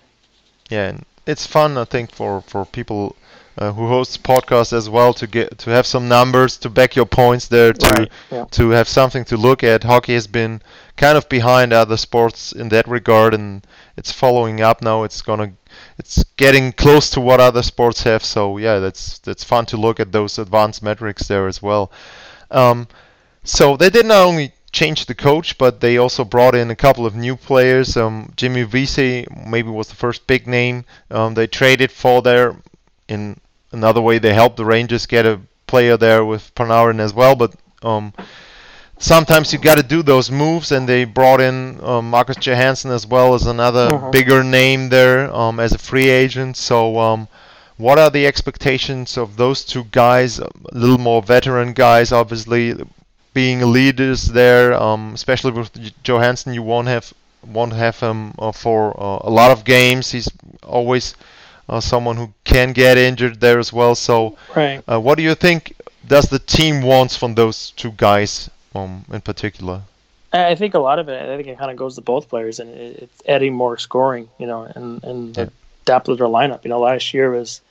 Yeah, 0.70 0.88
and 0.90 1.04
it's 1.26 1.46
fun, 1.46 1.78
I 1.78 1.84
think, 1.84 2.12
for 2.12 2.42
for 2.42 2.64
people 2.66 3.16
uh, 3.58 3.72
who 3.72 3.88
host 3.88 4.22
podcasts 4.22 4.72
as 4.72 4.88
well 4.88 5.12
to 5.14 5.26
get 5.26 5.58
to 5.58 5.70
have 5.70 5.86
some 5.86 6.08
numbers 6.08 6.56
to 6.58 6.70
back 6.70 6.94
your 6.94 7.06
points 7.06 7.48
there 7.48 7.72
to 7.72 7.88
Right, 7.88 8.12
yeah. 8.30 8.44
to 8.52 8.70
have 8.70 8.88
something 8.88 9.24
to 9.24 9.36
look 9.36 9.64
at. 9.64 9.82
Hockey 9.82 10.14
has 10.14 10.26
been 10.26 10.62
kind 10.96 11.18
of 11.18 11.28
behind 11.28 11.72
other 11.72 11.96
sports 11.96 12.52
in 12.52 12.68
that 12.68 12.86
regard, 12.86 13.34
and 13.34 13.66
it's 13.96 14.12
following 14.12 14.60
up 14.60 14.82
now. 14.82 15.02
It's 15.02 15.22
gonna 15.22 15.52
it's 15.98 16.24
getting 16.36 16.72
close 16.72 17.10
to 17.10 17.20
what 17.20 17.40
other 17.40 17.62
sports 17.62 18.02
have. 18.02 18.24
So 18.24 18.58
yeah, 18.58 18.78
that's 18.78 19.18
that's 19.18 19.44
fun 19.44 19.66
to 19.66 19.76
look 19.76 20.00
at 20.00 20.12
those 20.12 20.38
advanced 20.38 20.82
metrics 20.82 21.28
there 21.28 21.46
as 21.46 21.62
well. 21.62 21.90
Um, 22.50 22.88
so 23.44 23.76
they 23.76 23.90
did 23.90 24.06
not 24.06 24.26
only 24.26 24.52
change 24.72 25.06
the 25.06 25.14
coach, 25.14 25.58
but 25.58 25.80
they 25.80 25.96
also 25.96 26.24
brought 26.24 26.54
in 26.54 26.70
a 26.70 26.76
couple 26.76 27.06
of 27.06 27.16
new 27.16 27.36
players. 27.36 27.96
Um, 27.96 28.32
Jimmy 28.36 28.62
Vesey 28.62 29.26
maybe 29.46 29.70
was 29.70 29.88
the 29.88 29.94
first 29.94 30.26
big 30.26 30.46
name. 30.46 30.84
Um, 31.10 31.34
they 31.34 31.46
traded 31.46 31.90
for 31.90 32.22
there. 32.22 32.56
In 33.08 33.40
another 33.72 34.02
way, 34.02 34.18
they 34.18 34.34
helped 34.34 34.56
the 34.56 34.66
Rangers 34.66 35.06
get 35.06 35.24
a 35.24 35.40
player 35.66 35.96
there 35.96 36.24
with 36.24 36.54
Panarin 36.54 37.00
as 37.00 37.14
well. 37.14 37.34
But 37.34 37.54
um, 37.82 38.12
sometimes 38.98 39.52
you 39.52 39.58
got 39.58 39.76
to 39.78 39.82
do 39.82 40.02
those 40.02 40.30
moves, 40.30 40.72
and 40.72 40.88
they 40.88 41.04
brought 41.04 41.40
in 41.40 41.78
um, 41.82 42.10
Marcus 42.10 42.36
Johansson 42.36 42.90
as 42.90 43.06
well 43.06 43.34
as 43.34 43.46
another 43.46 43.88
Mhm. 43.90 44.12
bigger 44.12 44.42
name 44.44 44.88
there 44.90 45.32
um, 45.34 45.58
as 45.60 45.72
a 45.72 45.78
free 45.78 46.08
agent. 46.08 46.56
So. 46.56 46.98
Um, 46.98 47.28
what 47.76 47.96
are 47.96 48.10
the 48.10 48.26
expectations 48.26 49.16
of 49.16 49.36
those 49.36 49.64
two 49.64 49.84
guys? 49.92 50.40
A 50.40 50.48
little 50.72 50.98
more 50.98 51.22
veteran 51.22 51.74
guys, 51.74 52.10
obviously, 52.10 52.74
being 53.32 53.72
leaders 53.72 54.26
there. 54.32 54.74
Um, 54.74 55.12
especially 55.14 55.52
with 55.52 55.70
Johansson, 56.02 56.52
you 56.54 56.62
won't 56.62 56.88
have 56.88 57.12
won't 57.46 57.72
have 57.74 58.00
him 58.00 58.34
uh, 58.38 58.50
for 58.50 58.90
uh, 59.00 59.20
a 59.22 59.30
lot 59.30 59.52
of 59.52 59.62
games. 59.64 60.10
He's 60.10 60.28
always 60.64 61.14
uh, 61.68 61.78
someone 61.80 62.16
who 62.16 62.32
can 62.44 62.72
get 62.72 62.98
injured 62.98 63.40
there 63.40 63.60
as 63.60 63.72
well. 63.72 63.94
So, 63.94 64.36
Right. 64.56 64.82
uh, 64.90 64.98
what 65.00 65.16
do 65.16 65.22
you 65.22 65.36
think? 65.36 65.72
Does 66.06 66.24
the 66.30 66.40
team 66.40 66.82
wants 66.82 67.16
from 67.16 67.34
those 67.34 67.70
two 67.76 67.92
guys, 67.96 68.50
in 68.84 69.20
particular? 69.20 69.82
I 70.32 70.54
think 70.56 70.74
a 70.74 70.78
lot 70.78 70.98
of 70.98 71.08
it, 71.08 71.22
I 71.22 71.36
think 71.36 71.48
it 71.48 71.58
kind 71.58 71.70
of 71.70 71.76
goes 71.76 71.94
to 71.94 72.02
both 72.02 72.28
players, 72.28 72.60
and 72.60 72.70
it's 72.70 73.22
adding 73.26 73.54
more 73.54 73.78
scoring, 73.78 74.28
you 74.38 74.46
know, 74.46 74.62
and 74.62 75.02
and 75.02 75.34
the 75.34 75.50
depth 75.84 76.08
of 76.08 76.18
their 76.18 76.26
lineup. 76.26 76.64
You 76.64 76.70
know, 76.70 76.80
last 76.80 77.14
year 77.14 77.30
was 77.30 77.62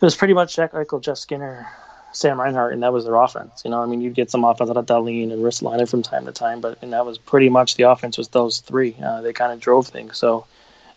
it 0.00 0.04
was 0.04 0.16
pretty 0.16 0.32
much 0.32 0.56
Jack 0.56 0.72
Eichel, 0.72 1.02
Jeff 1.02 1.18
Skinner, 1.18 1.68
Sam 2.12 2.40
Reinhart, 2.40 2.72
and 2.72 2.82
that 2.82 2.94
was 2.94 3.04
their 3.04 3.16
offense. 3.16 3.62
You 3.64 3.70
know, 3.70 3.82
I 3.82 3.86
mean, 3.86 4.00
you'd 4.00 4.14
get 4.14 4.30
some 4.30 4.44
offense 4.44 4.70
out 4.70 4.78
of 4.78 4.86
Dahlin 4.86 5.32
and 5.32 5.42
Ristolainen 5.42 5.88
from 5.88 6.02
time 6.02 6.24
to 6.24 6.32
time, 6.32 6.62
but 6.62 6.78
and 6.80 6.94
that 6.94 7.04
was 7.04 7.18
pretty 7.18 7.50
much 7.50 7.74
the 7.74 7.84
offense 7.84 8.16
was 8.16 8.28
those 8.28 8.60
three. 8.60 8.96
Uh, 9.02 9.20
they 9.20 9.34
kind 9.34 9.52
of 9.52 9.60
drove 9.60 9.86
things. 9.86 10.16
So 10.16 10.46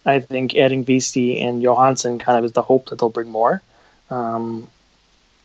I 0.06 0.22
think 0.22 0.56
adding 0.56 0.86
Vesey 0.86 1.42
and 1.42 1.62
Johansson 1.62 2.20
kind 2.20 2.38
of 2.38 2.46
is 2.46 2.54
the 2.54 2.62
hope 2.62 2.90
that 2.90 3.00
they'll 3.00 3.10
bring 3.10 3.30
more. 3.30 3.62
Um, 4.10 4.70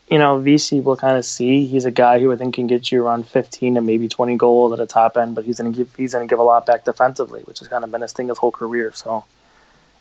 you 0.09 0.17
know, 0.17 0.39
Vesey 0.39 0.79
will 0.79 0.97
kind 0.97 1.17
of 1.17 1.25
see. 1.25 1.65
He's 1.67 1.85
a 1.85 1.91
guy 1.91 2.19
who 2.19 2.31
I 2.31 2.35
think 2.35 2.55
can 2.55 2.65
get 2.65 2.91
you 2.91 3.05
around 3.05 3.27
15 3.27 3.77
and 3.77 3.85
maybe 3.85 4.07
20 4.07 4.37
goals 4.37 4.73
at 4.73 4.79
a 4.79 4.87
top 4.87 5.17
end, 5.17 5.35
but 5.35 5.45
he's 5.45 5.59
going 5.59 5.71
to 5.71 5.77
give 5.77 5.95
he's 5.95 6.13
going 6.13 6.27
to 6.27 6.31
give 6.31 6.39
a 6.39 6.43
lot 6.43 6.65
back 6.65 6.83
defensively, 6.83 7.41
which 7.41 7.59
has 7.59 7.67
kind 7.67 7.83
of 7.83 7.91
been 7.91 8.01
his 8.01 8.11
thing 8.11 8.27
his 8.27 8.37
whole 8.37 8.51
career. 8.51 8.91
So 8.93 9.23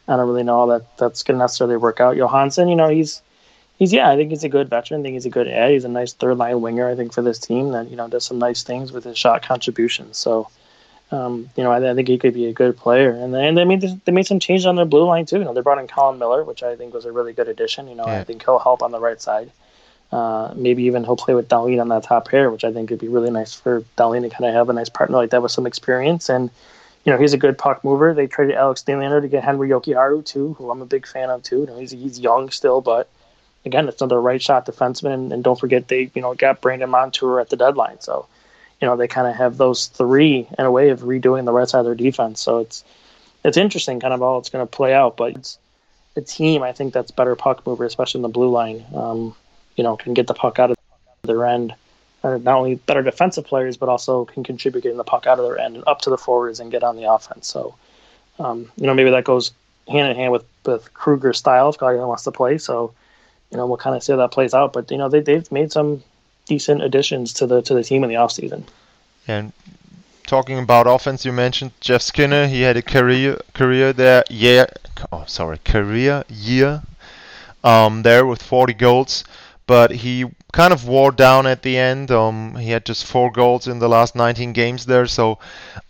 I 0.06 0.16
don't 0.16 0.26
really 0.26 0.44
know 0.44 0.66
that 0.68 0.96
that's 0.96 1.22
going 1.22 1.38
to 1.38 1.44
necessarily 1.44 1.76
work 1.76 2.00
out. 2.00 2.16
Johansson, 2.16 2.68
you 2.68 2.76
know, 2.76 2.88
he's 2.88 3.20
he's 3.78 3.92
yeah, 3.92 4.10
I 4.10 4.16
think 4.16 4.30
he's 4.30 4.44
a 4.44 4.48
good 4.48 4.70
veteran. 4.70 5.00
I 5.00 5.02
think 5.02 5.14
he's 5.14 5.26
a 5.26 5.30
good 5.30 5.46
ad. 5.46 5.72
He's 5.72 5.84
a 5.84 5.88
nice 5.88 6.14
third 6.14 6.38
line 6.38 6.62
winger. 6.62 6.88
I 6.88 6.96
think 6.96 7.12
for 7.12 7.20
this 7.20 7.38
team 7.38 7.72
that 7.72 7.90
you 7.90 7.96
know 7.96 8.08
does 8.08 8.24
some 8.24 8.38
nice 8.38 8.62
things 8.62 8.92
with 8.92 9.04
his 9.04 9.18
shot 9.18 9.42
contributions. 9.42 10.18
So. 10.18 10.48
Um, 11.10 11.48
you 11.56 11.64
know, 11.64 11.72
I, 11.72 11.90
I 11.90 11.94
think 11.94 12.06
he 12.06 12.18
could 12.18 12.34
be 12.34 12.44
a 12.44 12.52
good 12.52 12.76
player, 12.76 13.12
and 13.12 13.32
then 13.32 13.54
they 13.54 13.64
made 13.64 13.80
they 13.80 14.12
made 14.12 14.26
some 14.26 14.38
changes 14.38 14.66
on 14.66 14.76
their 14.76 14.84
blue 14.84 15.06
line 15.06 15.24
too. 15.24 15.38
You 15.38 15.44
know, 15.44 15.54
they 15.54 15.62
brought 15.62 15.78
in 15.78 15.88
Colin 15.88 16.18
Miller, 16.18 16.44
which 16.44 16.62
I 16.62 16.76
think 16.76 16.92
was 16.92 17.06
a 17.06 17.12
really 17.12 17.32
good 17.32 17.48
addition. 17.48 17.88
You 17.88 17.94
know, 17.94 18.04
Yeah. 18.06 18.20
I 18.20 18.24
think 18.24 18.44
he'll 18.44 18.58
help 18.58 18.82
on 18.82 18.90
the 18.90 19.00
right 19.00 19.18
side. 19.18 19.50
Uh, 20.10 20.54
maybe 20.56 20.84
even 20.84 21.04
he'll 21.04 21.16
play 21.16 21.34
with 21.34 21.48
Dahlin 21.48 21.80
on 21.80 21.88
that 21.88 22.04
top 22.04 22.28
pair, 22.28 22.50
which 22.50 22.64
I 22.64 22.72
think 22.72 22.88
would 22.90 22.98
be 22.98 23.08
really 23.08 23.30
nice 23.30 23.54
for 23.54 23.82
Dahlin 23.96 24.22
to 24.22 24.30
kind 24.30 24.46
of 24.46 24.54
have 24.54 24.70
a 24.70 24.72
nice 24.72 24.88
partner 24.88 25.16
like 25.16 25.30
that 25.30 25.42
with 25.42 25.52
some 25.52 25.66
experience. 25.66 26.30
And 26.30 26.50
you 27.04 27.12
know, 27.12 27.18
he's 27.18 27.34
a 27.34 27.38
good 27.38 27.56
puck 27.56 27.84
mover. 27.84 28.14
They 28.14 28.26
traded 28.26 28.56
Alex 28.56 28.84
Nylander 28.86 29.20
to 29.22 29.28
get 29.28 29.44
Henri 29.44 29.68
Jokiharju 29.68 30.24
too, 30.24 30.54
who 30.54 30.70
I'm 30.70 30.82
a 30.82 30.86
big 30.86 31.06
fan 31.06 31.30
of 31.30 31.42
too. 31.42 31.60
You 31.60 31.66
know, 31.66 31.78
he's 31.78 31.90
he's 31.90 32.18
young 32.18 32.50
still, 32.50 32.80
but 32.80 33.08
again, 33.64 33.88
it's 33.88 34.00
another 34.00 34.20
right 34.20 34.40
shot 34.40 34.66
defenseman. 34.66 35.14
And, 35.14 35.32
and 35.32 35.44
don't 35.44 35.58
forget 35.58 35.88
they 35.88 36.10
you 36.14 36.22
know 36.22 36.34
got 36.34 36.60
Brandon 36.60 36.90
Montour 36.90 37.40
at 37.40 37.50
the 37.50 37.56
deadline, 37.56 38.00
so 38.00 38.26
you 38.80 38.86
know 38.86 38.96
they 38.96 39.08
kind 39.08 39.26
of 39.26 39.36
have 39.36 39.56
those 39.56 39.86
three 39.86 40.48
in 40.58 40.64
a 40.64 40.70
way 40.70 40.90
of 40.90 41.00
redoing 41.00 41.44
the 41.44 41.52
right 41.52 41.68
side 41.68 41.80
of 41.80 41.84
their 41.84 41.94
defense. 41.94 42.40
So 42.40 42.58
it's 42.58 42.84
it's 43.44 43.56
interesting, 43.56 44.00
kind 44.00 44.14
of 44.14 44.20
how 44.20 44.38
it's 44.38 44.50
going 44.50 44.66
to 44.66 44.70
play 44.70 44.94
out, 44.94 45.16
but 45.16 45.36
it's 45.36 45.58
a 46.16 46.20
team 46.20 46.62
I 46.62 46.72
think 46.72 46.92
that's 46.92 47.10
better 47.10 47.36
puck 47.36 47.66
mover, 47.66 47.84
especially 47.84 48.18
in 48.18 48.22
the 48.22 48.28
blue 48.28 48.50
line. 48.50 48.84
Um, 48.94 49.34
you 49.78 49.84
know, 49.84 49.96
can 49.96 50.12
get 50.12 50.26
the 50.26 50.34
puck 50.34 50.58
out 50.58 50.72
of 50.72 50.76
their 51.22 51.46
end. 51.46 51.74
Are 52.24 52.36
not 52.36 52.58
only 52.58 52.74
better 52.74 53.02
defensive 53.02 53.46
players, 53.46 53.76
but 53.76 53.88
also 53.88 54.24
can 54.24 54.42
contribute 54.42 54.82
getting 54.82 54.98
the 54.98 55.04
puck 55.04 55.28
out 55.28 55.38
of 55.38 55.44
their 55.44 55.56
end 55.56 55.76
and 55.76 55.84
up 55.86 56.00
to 56.00 56.10
the 56.10 56.18
forwards 56.18 56.58
and 56.58 56.70
get 56.70 56.82
on 56.82 56.96
the 56.96 57.04
offense. 57.04 57.46
So 57.46 57.76
Um, 58.40 58.70
you 58.76 58.86
know, 58.86 58.94
maybe 58.94 59.10
that 59.10 59.24
goes 59.24 59.52
hand 59.88 60.10
in 60.10 60.16
hand 60.16 60.32
with 60.32 60.44
with 60.66 60.92
Krueger's 60.94 61.38
style 61.38 61.68
if 61.70 61.78
Guy 61.78 61.94
wants 61.94 62.24
to 62.24 62.32
play. 62.32 62.58
So, 62.58 62.92
you 63.50 63.56
know, 63.56 63.66
we'll 63.66 63.78
kind 63.78 63.96
of 63.96 64.02
see 64.02 64.12
how 64.12 64.18
that 64.18 64.32
plays 64.32 64.52
out. 64.52 64.72
But 64.72 64.90
you 64.90 64.98
know, 64.98 65.08
they 65.08 65.20
they've 65.20 65.50
made 65.52 65.70
some 65.70 66.02
decent 66.46 66.82
additions 66.82 67.32
to 67.34 67.46
the 67.46 67.62
to 67.62 67.74
the 67.74 67.84
team 67.84 68.02
in 68.02 68.10
the 68.10 68.16
offseason. 68.16 68.64
And 69.28 69.52
talking 70.26 70.58
about 70.58 70.88
offense, 70.88 71.24
you 71.24 71.32
mentioned 71.32 71.70
Jeff 71.80 72.02
Skinner. 72.02 72.48
He 72.48 72.62
had 72.62 72.76
a 72.76 72.82
career 72.82 73.38
career 73.54 73.92
there. 73.92 74.24
Yeah, 74.28 74.66
oh 75.12 75.24
sorry, 75.26 75.58
career 75.58 76.24
year 76.28 76.82
um, 77.64 78.02
there 78.02 78.26
with 78.26 78.42
40 78.42 78.74
goals, 78.74 79.24
but 79.68 79.90
he 79.92 80.24
kind 80.52 80.72
of 80.72 80.88
wore 80.88 81.12
down 81.12 81.46
at 81.46 81.62
the 81.62 81.76
end. 81.76 82.10
Um, 82.10 82.56
he 82.56 82.70
had 82.70 82.84
just 82.84 83.04
four 83.04 83.30
goals 83.30 83.68
in 83.68 83.78
the 83.78 83.88
last 83.88 84.16
19 84.16 84.52
games 84.54 84.86
there. 84.86 85.06
So, 85.06 85.38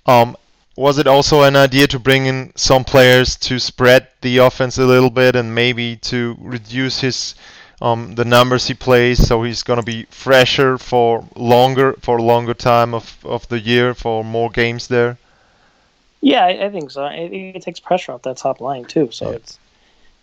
um, 0.04 0.36
was 0.76 0.98
it 0.98 1.06
also 1.06 1.42
an 1.44 1.56
idea 1.56 1.86
to 1.86 1.98
bring 1.98 2.26
in 2.26 2.52
some 2.56 2.84
players 2.84 3.36
to 3.36 3.58
spread 3.58 4.08
the 4.20 4.38
offense 4.38 4.78
a 4.78 4.84
little 4.84 5.10
bit 5.10 5.36
and 5.36 5.54
maybe 5.54 5.96
to 5.96 6.36
reduce 6.40 7.00
his 7.00 7.34
um, 7.80 8.16
the 8.16 8.24
numbers 8.24 8.66
he 8.66 8.74
plays, 8.74 9.24
so 9.24 9.44
he's 9.44 9.62
gonna 9.62 9.84
be 9.84 10.04
fresher 10.10 10.78
for 10.78 11.24
longer 11.36 11.92
for 12.00 12.18
a 12.18 12.22
longer 12.22 12.54
time 12.54 12.92
of, 12.92 13.16
of 13.24 13.46
the 13.48 13.60
year 13.60 13.94
for 13.94 14.24
more 14.24 14.50
games 14.50 14.88
there. 14.88 15.16
Yeah, 16.20 16.44
I, 16.44 16.66
I 16.66 16.70
think 16.70 16.90
so. 16.90 17.04
I 17.04 17.28
think 17.28 17.54
it 17.54 17.62
takes 17.62 17.78
pressure 17.78 18.10
off 18.10 18.22
that 18.22 18.38
top 18.38 18.60
line 18.60 18.84
too. 18.84 19.10
So 19.12 19.30
yeah. 19.30 19.36
it's 19.36 19.58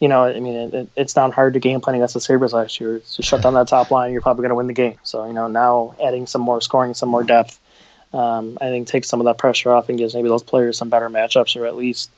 you 0.05 0.09
know, 0.09 0.25
I 0.25 0.39
mean, 0.39 0.53
it, 0.71 0.89
it's 0.95 1.15
not 1.15 1.33
hard 1.33 1.55
to 1.55 1.59
game 1.59 1.81
plan 1.81 1.95
against 1.95 2.13
the 2.13 2.21
Sabres 2.21 2.53
last 2.53 2.79
year. 2.79 2.99
to 2.99 3.23
shut 3.23 3.41
down 3.41 3.55
that 3.55 3.67
top 3.67 3.89
line, 3.89 4.11
you're 4.11 4.21
probably 4.21 4.43
going 4.43 4.49
to 4.49 4.55
win 4.55 4.67
the 4.67 4.73
game. 4.73 4.99
So, 5.01 5.25
you 5.25 5.33
know, 5.33 5.47
now 5.47 5.95
adding 5.99 6.27
some 6.27 6.41
more 6.41 6.61
scoring, 6.61 6.93
some 6.93 7.09
more 7.09 7.23
depth, 7.23 7.59
um, 8.13 8.59
I 8.61 8.65
think 8.65 8.87
takes 8.87 9.07
some 9.07 9.19
of 9.19 9.25
that 9.25 9.39
pressure 9.39 9.71
off 9.71 9.89
and 9.89 9.97
gives 9.97 10.13
maybe 10.13 10.27
those 10.27 10.43
players 10.43 10.77
some 10.77 10.89
better 10.89 11.09
matchups 11.09 11.59
or 11.59 11.65
at 11.65 11.75
least 11.75 12.11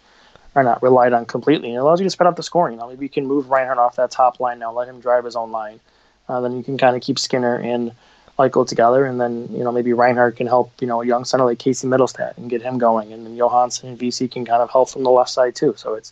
are 0.53 0.65
not 0.65 0.83
relied 0.83 1.13
on 1.13 1.25
completely. 1.27 1.69
And 1.69 1.77
it 1.77 1.79
allows 1.79 2.01
you 2.01 2.03
to 2.03 2.09
spread 2.09 2.27
out 2.27 2.35
the 2.35 2.43
scoring. 2.43 2.73
You 2.73 2.81
know, 2.81 2.89
maybe 2.89 3.05
you 3.05 3.09
can 3.09 3.25
move 3.25 3.49
Reinhart 3.49 3.77
off 3.77 3.95
that 3.95 4.11
top 4.11 4.41
line 4.41 4.59
now, 4.59 4.73
let 4.73 4.89
him 4.89 4.99
drive 4.99 5.23
his 5.23 5.37
own 5.37 5.53
line. 5.53 5.79
Uh, 6.27 6.41
then 6.41 6.57
you 6.57 6.63
can 6.63 6.77
kind 6.77 6.93
of 6.93 7.01
keep 7.01 7.17
Skinner 7.17 7.55
and 7.55 7.93
Eichel 8.37 8.67
together, 8.67 9.05
and 9.05 9.21
then 9.21 9.47
you 9.49 9.63
know 9.63 9.71
maybe 9.71 9.93
Reinhart 9.93 10.35
can 10.35 10.45
help 10.45 10.73
you 10.81 10.87
know 10.87 11.01
a 11.01 11.05
young 11.05 11.23
center 11.23 11.45
like 11.45 11.57
Casey 11.57 11.87
Mittelstadt 11.87 12.35
and 12.35 12.49
get 12.49 12.61
him 12.61 12.79
going, 12.79 13.13
and 13.13 13.25
then 13.25 13.37
Johansson 13.37 13.87
and 13.87 13.97
Vesey 13.97 14.27
can 14.27 14.45
kind 14.45 14.61
of 14.61 14.69
help 14.69 14.89
from 14.89 15.03
the 15.03 15.09
left 15.09 15.29
side 15.29 15.55
too. 15.55 15.73
So 15.77 15.93
it's 15.93 16.11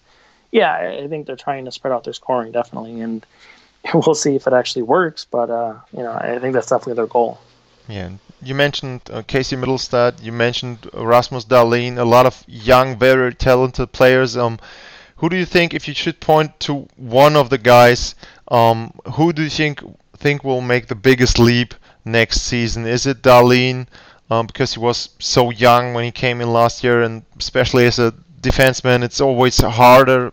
yeah, 0.55 1.01
I 1.03 1.07
think 1.09 1.27
they're 1.27 1.35
trying 1.35 1.65
to 1.65 1.71
spread 1.71 1.91
out 1.91 2.05
their 2.05 2.13
scoring 2.13 2.53
definitely, 2.53 3.01
and 3.01 3.25
we'll 3.93 4.15
see 4.15 4.37
if 4.37 4.47
it 4.47 4.53
actually 4.53 4.83
works. 4.83 5.27
But 5.29 5.49
uh, 5.49 5.79
you 5.91 6.01
know, 6.01 6.13
I 6.13 6.39
think 6.39 6.53
that's 6.53 6.69
definitely 6.69 6.93
their 6.93 7.07
goal. 7.07 7.39
Yeah, 7.89 8.11
you 8.41 8.55
mentioned 8.55 9.01
uh, 9.11 9.21
Casey 9.23 9.57
Mittelstadt, 9.57 10.23
you 10.23 10.31
mentioned 10.31 10.89
Rasmus 10.93 11.45
Dahlin, 11.45 11.97
a 11.97 12.05
lot 12.05 12.25
of 12.25 12.41
young, 12.47 12.97
very 12.97 13.35
talented 13.35 13.91
players. 13.91 14.37
Um, 14.37 14.57
who 15.17 15.27
do 15.29 15.35
you 15.35 15.45
think, 15.45 15.73
if 15.73 15.87
you 15.89 15.93
should 15.93 16.19
point 16.21 16.57
to 16.61 16.87
one 16.95 17.35
of 17.35 17.49
the 17.49 17.57
guys, 17.57 18.15
um, 18.47 18.93
who 19.13 19.33
do 19.33 19.43
you 19.43 19.49
think 19.49 19.83
think 20.17 20.45
will 20.45 20.61
make 20.61 20.87
the 20.87 20.95
biggest 20.95 21.37
leap 21.37 21.75
next 22.05 22.41
season? 22.41 22.87
Is 22.87 23.05
it 23.05 23.21
Dahlin? 23.21 23.87
Um, 24.31 24.47
because 24.47 24.73
he 24.73 24.79
was 24.79 25.09
so 25.19 25.51
young 25.51 25.93
when 25.93 26.05
he 26.05 26.11
came 26.11 26.39
in 26.39 26.51
last 26.51 26.83
year, 26.83 27.03
and 27.03 27.23
especially 27.37 27.85
as 27.85 27.99
a 27.99 28.13
defenseman, 28.41 29.03
it's 29.03 29.21
always 29.21 29.59
harder 29.59 30.31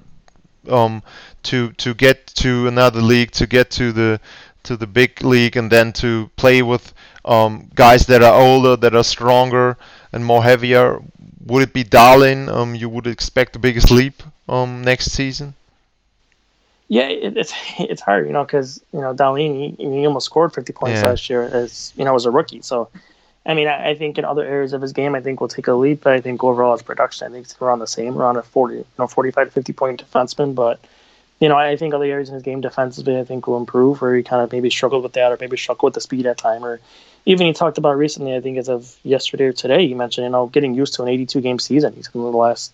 um, 0.69 1.03
to 1.45 1.73
to 1.73 1.95
get 1.95 2.27
to 2.27 2.69
another 2.69 3.01
league, 3.01 3.31
to 3.33 3.47
get 3.47 3.71
to 3.73 3.93
the 3.93 4.21
to 4.65 4.77
the 4.77 4.87
big 4.87 5.23
league, 5.23 5.57
and 5.57 5.71
then 5.71 5.93
to 5.95 6.31
play 6.37 6.63
with 6.63 6.93
um, 7.25 7.71
guys 7.75 8.07
that 8.07 8.23
are 8.23 8.41
older, 8.41 8.77
that 8.77 8.95
are 8.95 9.05
stronger 9.05 9.77
and 10.13 10.25
more 10.25 10.43
heavier. 10.43 11.01
Would 11.47 11.63
it 11.63 11.73
be 11.73 11.85
Dahlin? 11.85 12.49
Um, 12.49 12.75
you 12.75 12.89
would 12.89 13.07
expect 13.07 13.53
the 13.53 13.59
biggest 13.59 13.91
leap 13.91 14.23
um, 14.49 14.83
next 14.83 15.11
season. 15.13 15.55
Yeah, 16.89 17.09
it, 17.09 17.37
it's 17.39 17.55
it's 17.79 18.03
hard, 18.03 18.27
you 18.27 18.33
know, 18.33 18.45
because 18.45 18.83
you 18.93 19.01
know 19.01 19.15
Dahlin 19.15 19.77
he, 19.79 19.83
he, 19.83 20.07
almost 20.07 20.27
scored 20.27 20.53
50 20.53 20.73
points 20.73 21.01
yeah. 21.01 21.09
last 21.09 21.31
year 21.31 21.43
as 21.43 21.93
you 21.97 22.05
know 22.05 22.15
as 22.15 22.27
a 22.27 22.31
rookie. 22.31 22.61
So, 22.61 22.91
I 23.45 23.55
mean, 23.55 23.67
I, 23.67 23.91
I, 23.91 23.95
think 23.97 24.19
in 24.19 24.25
other 24.25 24.45
areas 24.45 24.73
of 24.73 24.81
his 24.81 24.93
game, 24.93 25.15
I 25.15 25.21
think 25.21 25.41
we'll 25.41 25.49
take 25.49 25.67
a 25.67 25.73
leap. 25.73 26.03
But 26.03 26.13
I 26.13 26.21
think 26.21 26.45
overall 26.45 26.73
his 26.73 26.83
production, 26.83 27.27
I 27.27 27.31
think 27.31 27.49
we're 27.59 27.73
on 27.73 27.81
the 27.81 27.87
same, 27.87 28.17
around 28.17 28.37
a 28.37 28.43
40, 28.43 28.77
you 28.77 28.85
know, 28.99 29.07
45 29.07 29.49
to 29.49 29.53
50 29.53 29.73
point 29.73 30.05
defenseman. 30.05 30.55
But 30.55 30.81
you 31.41 31.49
know, 31.49 31.57
I 31.57 31.77
think 31.77 31.93
other 31.93 32.05
areas 32.05 32.29
in 32.29 32.35
his 32.35 32.45
game 32.45 32.61
defensively, 32.61 33.19
I 33.19 33.25
think 33.25 33.49
will 33.49 33.57
improve, 33.57 34.01
where 34.01 34.15
he 34.15 34.23
kind 34.23 34.43
of 34.43 34.53
maybe 34.53 34.71
struggled 34.71 35.03
with 35.03 35.15
that, 35.15 35.33
or 35.33 35.39
maybe 35.41 35.57
struggled 35.57 35.89
with 35.89 35.95
the 35.95 36.01
speed 36.01 36.25
at 36.27 36.39
time, 36.39 36.65
or 36.65 36.79
even 37.27 37.49
he 37.49 37.53
talked 37.53 37.79
about 37.79 37.97
recently. 37.97 38.37
I 38.37 38.41
think 38.41 38.59
as 38.59 38.69
of 38.69 38.97
yesterday 39.03 39.47
or 39.47 39.53
today, 39.53 39.89
he 39.89 39.95
mentioned 39.95 40.25
you 40.25 40.31
know 40.31 40.47
getting 40.47 40.75
used 40.75 40.95
to 40.95 41.03
an 41.03 41.09
82 41.09 41.41
game 41.41 41.59
season. 41.59 41.95
He's 41.95 42.09
in 42.15 42.21
the 42.21 42.29
last 42.29 42.73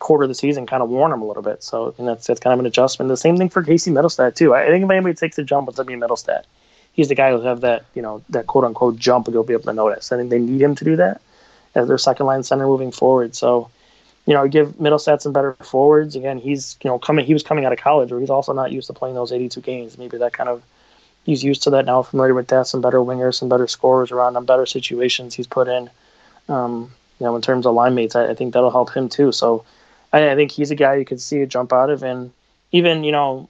quarter 0.00 0.24
of 0.24 0.28
the 0.28 0.34
season 0.34 0.66
kind 0.66 0.82
of 0.82 0.88
worn 0.88 1.12
him 1.12 1.22
a 1.22 1.26
little 1.26 1.44
bit, 1.44 1.62
so 1.62 1.94
and 1.96 2.08
that's 2.08 2.26
that's 2.26 2.40
kind 2.40 2.54
of 2.54 2.58
an 2.58 2.66
adjustment. 2.66 3.08
The 3.08 3.16
same 3.16 3.36
thing 3.36 3.50
for 3.50 3.62
Casey 3.62 3.92
Mittelstadt 3.92 4.34
too. 4.34 4.52
I, 4.52 4.66
think 4.66 4.84
if 4.84 4.90
anybody 4.90 5.14
takes 5.14 5.36
the 5.36 5.44
jump, 5.44 5.68
it's 5.68 5.76
gonna 5.76 5.86
be 5.86 5.94
Mittelstadt. 5.94 6.42
He's 6.98 7.06
the 7.06 7.14
guy 7.14 7.30
who'll 7.30 7.42
have 7.42 7.60
that 7.60 7.84
you 7.94 8.02
know 8.02 8.24
that 8.30 8.48
quote 8.48 8.64
unquote 8.64 8.96
jump, 8.96 9.28
and 9.28 9.34
you'll 9.34 9.44
be 9.44 9.52
able 9.52 9.62
to 9.62 9.72
notice. 9.72 10.10
I 10.10 10.16
think 10.16 10.30
they 10.30 10.40
need 10.40 10.60
him 10.60 10.74
to 10.74 10.84
do 10.84 10.96
that 10.96 11.20
as 11.76 11.86
their 11.86 11.96
second 11.96 12.26
line 12.26 12.42
center 12.42 12.66
moving 12.66 12.90
forward. 12.90 13.36
So 13.36 13.70
you 14.26 14.34
know, 14.34 14.48
give 14.48 14.70
Mittelstadt 14.78 15.22
some 15.22 15.32
better 15.32 15.54
forwards. 15.60 16.16
Again, 16.16 16.38
he's 16.38 16.76
you 16.82 16.90
know 16.90 16.98
coming. 16.98 17.24
He 17.24 17.34
was 17.34 17.44
coming 17.44 17.64
out 17.64 17.72
of 17.72 17.78
college, 17.78 18.10
where 18.10 18.18
he's 18.18 18.30
also 18.30 18.52
not 18.52 18.72
used 18.72 18.88
to 18.88 18.92
playing 18.92 19.14
those 19.14 19.30
82 19.30 19.60
games. 19.60 19.96
Maybe 19.96 20.18
that 20.18 20.32
kind 20.32 20.48
of 20.48 20.60
he's 21.24 21.44
used 21.44 21.62
to 21.62 21.70
that 21.70 21.86
now, 21.86 22.02
familiar 22.02 22.34
with 22.34 22.48
that. 22.48 22.66
Some 22.66 22.80
better 22.80 22.98
wingers, 22.98 23.36
some 23.36 23.48
better 23.48 23.68
scorers 23.68 24.10
around 24.10 24.34
him, 24.34 24.44
better 24.44 24.66
situations 24.66 25.34
he's 25.34 25.46
put 25.46 25.68
in. 25.68 25.88
Um, 26.48 26.90
you 27.20 27.26
know, 27.26 27.36
in 27.36 27.42
terms 27.42 27.64
of 27.64 27.74
line 27.74 27.94
mates, 27.94 28.16
I, 28.16 28.30
I 28.30 28.34
think 28.34 28.54
that'll 28.54 28.72
help 28.72 28.92
him 28.92 29.08
too. 29.08 29.30
So 29.30 29.64
I, 30.12 30.32
I, 30.32 30.34
think 30.34 30.50
he's 30.50 30.72
a 30.72 30.74
guy 30.74 30.96
you 30.96 31.04
could 31.04 31.20
see 31.20 31.42
a 31.42 31.46
jump 31.46 31.72
out 31.72 31.90
of, 31.90 32.02
and 32.02 32.32
even 32.72 33.04
you 33.04 33.12
know. 33.12 33.48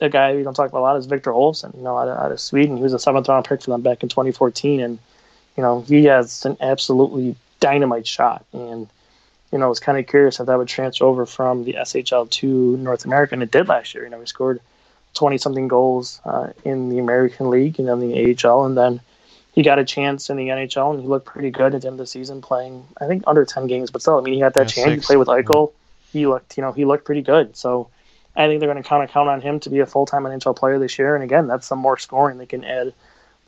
A 0.00 0.08
guy 0.08 0.36
we 0.36 0.42
don't 0.42 0.54
talk 0.54 0.68
about 0.70 0.80
a 0.80 0.82
lot 0.82 0.96
is 0.96 1.06
Victor 1.06 1.32
Olofsson, 1.32 1.76
you 1.76 1.82
know, 1.82 1.98
out 1.98 2.08
of, 2.08 2.18
out 2.18 2.32
of 2.32 2.40
Sweden. 2.40 2.76
He 2.76 2.82
was 2.82 2.92
a 2.92 2.98
seventh 2.98 3.28
round 3.28 3.46
pick 3.46 3.62
for 3.62 3.70
them 3.70 3.82
back 3.82 4.02
in 4.02 4.08
2014, 4.08 4.80
and 4.80 4.98
you 5.56 5.62
know 5.62 5.82
he 5.82 6.04
has 6.04 6.44
an 6.44 6.56
absolutely 6.60 7.34
dynamite 7.60 8.06
shot. 8.06 8.44
And 8.52 8.88
you 9.52 9.58
know, 9.58 9.66
I 9.66 9.68
was 9.68 9.80
kind 9.80 9.98
of 9.98 10.06
curious 10.06 10.38
if 10.40 10.46
that 10.46 10.58
would 10.58 10.68
transfer 10.68 11.04
over 11.04 11.26
from 11.26 11.64
the 11.64 11.74
SHL 11.74 12.30
to 12.30 12.76
North 12.76 13.04
America, 13.04 13.34
and 13.34 13.42
it 13.42 13.50
did 13.50 13.68
last 13.68 13.94
year. 13.94 14.04
You 14.04 14.10
know, 14.10 14.20
he 14.20 14.26
scored 14.26 14.60
20 15.14 15.38
something 15.38 15.68
goals 15.68 16.20
uh, 16.24 16.48
in 16.64 16.90
the 16.90 16.98
American 16.98 17.50
League 17.50 17.78
and 17.78 17.88
then 17.88 18.00
the 18.00 18.36
AHL, 18.46 18.66
and 18.66 18.76
then 18.76 19.00
he 19.52 19.62
got 19.62 19.78
a 19.78 19.84
chance 19.84 20.30
in 20.30 20.36
the 20.36 20.48
NHL, 20.48 20.92
and 20.92 21.00
he 21.00 21.08
looked 21.08 21.26
pretty 21.26 21.50
good 21.50 21.74
at 21.74 21.82
the 21.82 21.88
end 21.88 21.94
of 21.94 21.98
the 21.98 22.06
season, 22.06 22.42
playing 22.42 22.86
I 23.00 23.06
think 23.06 23.24
under 23.26 23.44
10 23.44 23.66
games, 23.66 23.90
but 23.90 24.02
still, 24.02 24.18
I 24.18 24.20
mean, 24.20 24.34
he 24.34 24.40
had 24.40 24.54
that 24.54 24.76
yeah, 24.76 24.84
chance 24.84 24.94
six. 24.94 25.02
to 25.02 25.06
play 25.06 25.16
with 25.16 25.28
Eichel. 25.28 25.72
He 26.12 26.26
looked, 26.26 26.56
you 26.56 26.62
know, 26.62 26.72
he 26.72 26.84
looked 26.84 27.04
pretty 27.04 27.22
good. 27.22 27.56
So 27.56 27.88
I 28.36 28.46
think 28.46 28.60
they're 28.60 28.72
going 28.72 28.82
to 28.82 28.88
kind 28.88 29.02
of 29.02 29.10
count 29.10 29.28
on 29.28 29.40
him 29.40 29.60
to 29.60 29.70
be 29.70 29.80
a 29.80 29.86
full 29.86 30.06
time 30.06 30.24
NHL 30.24 30.56
player 30.56 30.78
this 30.78 30.98
year. 30.98 31.14
And 31.14 31.24
again, 31.24 31.46
that's 31.46 31.66
some 31.66 31.78
more 31.78 31.98
scoring 31.98 32.38
they 32.38 32.46
can 32.46 32.64
add 32.64 32.86
to 32.86 32.94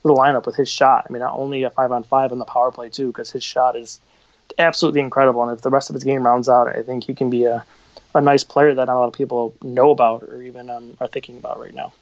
the 0.02 0.14
lineup 0.14 0.46
with 0.46 0.56
his 0.56 0.68
shot. 0.68 1.06
I 1.08 1.12
mean, 1.12 1.20
not 1.20 1.38
only 1.38 1.62
a 1.62 1.70
five 1.70 1.92
on 1.92 2.02
five 2.02 2.32
in 2.32 2.38
the 2.38 2.44
power 2.44 2.70
play 2.72 2.88
too, 2.88 3.08
because 3.08 3.30
his 3.30 3.44
shot 3.44 3.76
is 3.76 4.00
absolutely 4.58 5.00
incredible. 5.00 5.42
And 5.42 5.56
if 5.56 5.62
the 5.62 5.70
rest 5.70 5.90
of 5.90 5.94
his 5.94 6.04
game 6.04 6.24
rounds 6.24 6.48
out, 6.48 6.68
I 6.68 6.82
think 6.82 7.04
he 7.04 7.14
can 7.14 7.30
be 7.30 7.44
a, 7.44 7.64
a 8.14 8.20
nice 8.20 8.44
player 8.44 8.74
that 8.74 8.86
not 8.86 8.96
a 8.96 8.98
lot 8.98 9.08
of 9.08 9.14
people 9.14 9.54
know 9.62 9.90
about 9.90 10.24
or 10.24 10.42
even 10.42 10.70
um, 10.70 10.96
are 11.00 11.08
thinking 11.08 11.36
about 11.36 11.60
right 11.60 11.74
now. 11.74 11.92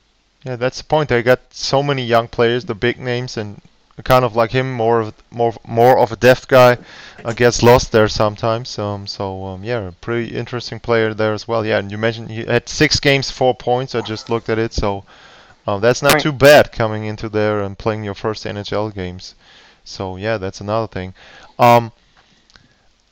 Yeah, 0.44 0.56
that's 0.56 0.78
the 0.78 0.84
point. 0.84 1.08
They 1.08 1.22
got 1.22 1.40
so 1.52 1.82
many 1.82 2.04
young 2.04 2.28
players, 2.28 2.64
the 2.64 2.74
big 2.74 2.98
names, 2.98 3.36
and 3.36 3.60
kind 4.02 4.24
of 4.24 4.36
like 4.36 4.50
him, 4.50 4.72
more 4.72 5.00
of 5.00 5.14
more 5.30 5.54
more 5.66 5.98
of 5.98 6.12
a 6.12 6.16
depth 6.16 6.48
guy, 6.48 6.78
uh, 7.24 7.32
gets 7.32 7.62
lost 7.62 7.92
there 7.92 8.08
sometimes. 8.08 8.78
Um, 8.78 9.06
so 9.06 9.44
um, 9.44 9.64
yeah, 9.64 9.90
pretty 10.00 10.36
interesting 10.36 10.80
player 10.80 11.14
there 11.14 11.32
as 11.32 11.48
well. 11.48 11.64
Yeah, 11.64 11.78
and 11.78 11.90
you 11.90 11.98
mentioned 11.98 12.30
he 12.30 12.44
had 12.44 12.68
six 12.68 13.00
games, 13.00 13.30
four 13.30 13.54
points. 13.54 13.94
I 13.94 14.00
just 14.00 14.30
looked 14.30 14.48
at 14.48 14.58
it, 14.58 14.72
so 14.72 15.04
uh, 15.66 15.78
that's 15.78 16.02
not 16.02 16.20
too 16.20 16.32
bad 16.32 16.72
coming 16.72 17.04
into 17.04 17.28
there 17.28 17.60
and 17.60 17.76
playing 17.76 18.04
your 18.04 18.14
first 18.14 18.44
NHL 18.44 18.94
games. 18.94 19.34
So 19.84 20.16
yeah, 20.16 20.38
that's 20.38 20.60
another 20.60 20.86
thing. 20.86 21.14
Um, 21.58 21.92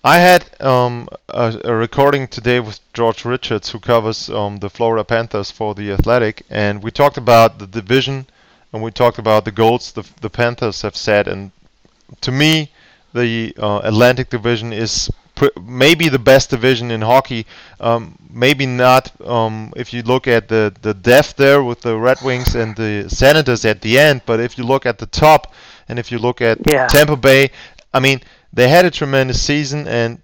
I 0.04 0.18
had 0.18 0.44
um, 0.60 1.08
a, 1.28 1.60
a, 1.64 1.74
recording 1.74 2.28
today 2.28 2.60
with 2.60 2.78
George 2.92 3.24
Richards, 3.24 3.70
who 3.70 3.80
covers 3.80 4.30
um, 4.30 4.58
the 4.58 4.70
Florida 4.70 5.02
Panthers 5.02 5.50
for 5.50 5.74
the 5.74 5.90
Athletic, 5.90 6.44
and 6.48 6.80
we 6.80 6.92
talked 6.92 7.16
about 7.16 7.58
the 7.58 7.66
division 7.66 8.26
and 8.73 8.82
we 8.82 8.90
talked 8.90 9.18
about 9.18 9.44
the 9.44 9.52
goals 9.52 9.92
the, 9.92 10.08
the 10.20 10.30
Panthers 10.30 10.82
have 10.82 10.96
set. 10.96 11.28
And 11.28 11.50
to 12.20 12.32
me, 12.32 12.70
the 13.14 13.54
uh, 13.58 13.80
Atlantic 13.85 14.30
Division 14.30 14.73
is 14.73 15.11
pr- 15.35 15.58
maybe 15.62 16.08
the 16.08 16.18
best 16.18 16.50
division 16.50 16.90
in 16.90 17.00
hockey. 17.00 17.46
Um, 17.80 18.18
maybe 18.30 18.66
not 18.66 19.12
um, 19.26 19.73
if 19.76 19.92
you 19.92 20.02
look 20.02 20.26
at 20.26 20.49
the, 20.49 20.75
the 20.82 20.94
depth 20.94 21.37
there 21.37 21.62
with 21.62 21.80
the 21.80 21.96
Red 21.96 22.20
Wings 22.23 22.54
and 22.54 22.76
the 22.76 23.08
Senators 23.08 23.64
at 23.64 23.80
the 23.80 23.99
end, 23.99 24.23
but 24.26 24.40
if 24.40 24.58
you 24.58 24.64
look 24.64 24.85
at 24.85 24.99
the 24.99 25.06
top 25.06 25.54
and 25.88 25.99
if 25.99 26.11
you 26.11 26.18
look 26.18 26.40
at 26.40 26.58
yeah. 26.70 26.87
Tampa 26.88 27.16
Bay, 27.16 27.50
I 27.94 28.00
mean 28.00 28.20
they 28.52 28.68
had 28.68 28.85
a 28.85 28.90
tremendous 28.90 29.40
season 29.40 29.87
and 29.87 30.20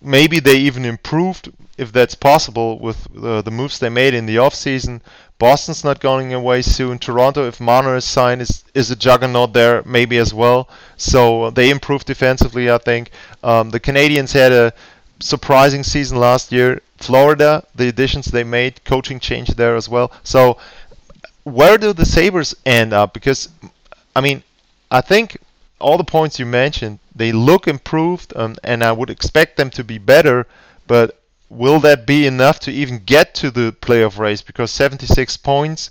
maybe 0.00 0.40
they 0.40 0.56
even 0.56 0.84
improved 0.84 1.50
if 1.76 1.92
that's 1.92 2.14
possible 2.14 2.78
with 2.78 3.06
uh, 3.22 3.42
the 3.42 3.50
moves 3.50 3.78
they 3.78 3.90
made 3.90 4.14
in 4.14 4.26
the 4.26 4.36
offseason. 4.36 5.00
Boston's 5.38 5.84
not 5.84 6.00
going 6.00 6.32
away 6.32 6.62
soon. 6.62 6.98
Toronto, 6.98 7.46
if 7.46 7.60
Marner 7.60 7.96
is 7.96 8.04
signed, 8.04 8.40
is, 8.40 8.64
is 8.74 8.90
a 8.90 8.96
juggernaut 8.96 9.52
there 9.52 9.82
maybe 9.84 10.16
as 10.18 10.32
well. 10.32 10.68
So 10.96 11.50
they 11.50 11.70
improved 11.70 12.06
defensively, 12.06 12.70
I 12.70 12.78
think. 12.78 13.10
Um, 13.44 13.70
the 13.70 13.80
Canadiens 13.80 14.32
had 14.32 14.52
a 14.52 14.72
surprising 15.20 15.82
season 15.82 16.18
last 16.18 16.52
year. 16.52 16.80
Florida, 16.96 17.62
the 17.74 17.88
additions 17.88 18.26
they 18.26 18.44
made, 18.44 18.82
coaching 18.84 19.20
change 19.20 19.48
there 19.54 19.76
as 19.76 19.88
well. 19.88 20.10
So 20.22 20.56
where 21.44 21.78
do 21.78 21.92
the 21.92 22.06
Sabres 22.06 22.54
end 22.64 22.92
up? 22.92 23.12
Because 23.12 23.48
I 24.14 24.20
mean, 24.22 24.42
I 24.90 25.02
think 25.02 25.36
all 25.78 25.98
the 25.98 26.04
points 26.04 26.38
you 26.38 26.46
mentioned 26.46 26.98
they 27.14 27.32
look 27.32 27.68
improved, 27.68 28.32
um, 28.36 28.56
and 28.64 28.82
I 28.82 28.92
would 28.92 29.10
expect 29.10 29.56
them 29.56 29.70
to 29.70 29.84
be 29.84 29.98
better. 29.98 30.46
But 30.86 31.20
will 31.48 31.80
that 31.80 32.06
be 32.06 32.26
enough 32.26 32.60
to 32.60 32.72
even 32.72 32.98
get 32.98 33.34
to 33.36 33.50
the 33.50 33.74
playoff 33.80 34.18
race? 34.18 34.42
Because 34.42 34.70
76 34.70 35.36
points, 35.38 35.90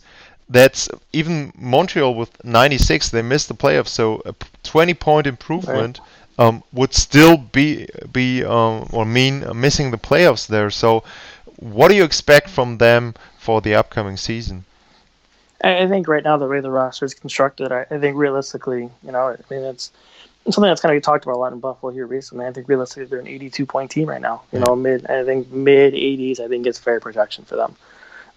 that's 0.50 0.90
even 1.14 1.52
Montreal 1.58 2.14
with 2.14 2.44
96, 2.44 3.10
they 3.10 3.22
missed 3.22 3.48
the 3.48 3.56
playoffs. 3.56 3.90
So 3.90 4.22
a 4.26 4.36
20 4.64 4.94
point 4.94 5.28
improvement 5.28 6.00
right. 6.38 6.48
um, 6.48 6.64
would 6.74 6.94
still 6.94 7.38
be 7.38 7.88
be 8.12 8.44
um, 8.44 8.88
or 8.92 9.06
mean 9.06 9.46
missing 9.60 9.92
the 9.92 9.98
playoffs 9.98 10.48
there. 10.48 10.70
So 10.70 11.04
what 11.58 11.88
do 11.88 11.96
you 11.96 12.04
expect 12.04 12.50
from 12.50 12.78
them 12.78 13.16
for 13.38 13.62
the 13.62 13.76
upcoming 13.76 14.18
season? 14.18 14.66
I 15.64 15.88
think 15.88 16.08
right 16.08 16.24
now 16.24 16.38
the 16.38 16.48
way 16.48 16.60
the 16.60 16.70
roster 16.70 17.06
is 17.06 17.14
constructed, 17.14 17.72
I, 17.72 17.86
I 17.90 17.98
think 17.98 18.18
realistically, 18.18 18.90
you 19.04 19.12
know, 19.12 19.30
I 19.30 19.54
mean 19.54 19.64
it's 19.64 19.92
something 20.54 20.70
that's 20.70 20.82
kind 20.82 20.96
of 20.96 21.02
talked 21.02 21.26
about 21.26 21.36
a 21.36 21.40
lot 21.40 21.54
in 21.54 21.60
Buffalo 21.60 21.92
here 21.92 22.06
recently. 22.06 22.46
I 22.46 22.52
think 22.52 22.68
realistically 22.68 23.06
they're 23.06 23.20
an 23.20 23.28
82 23.28 23.66
point 23.66 23.92
team 23.92 24.08
right 24.08 24.22
now. 24.22 24.44
You 24.52 24.60
know, 24.60 24.76
mid 24.76 25.06
I 25.08 25.24
think 25.24 25.52
mid 25.52 25.94
80s. 25.94 26.40
I 26.40 26.48
think 26.48 26.68
it's 26.68 26.78
fair 26.78 27.00
projection 27.00 27.46
for 27.46 27.56
them. 27.56 27.76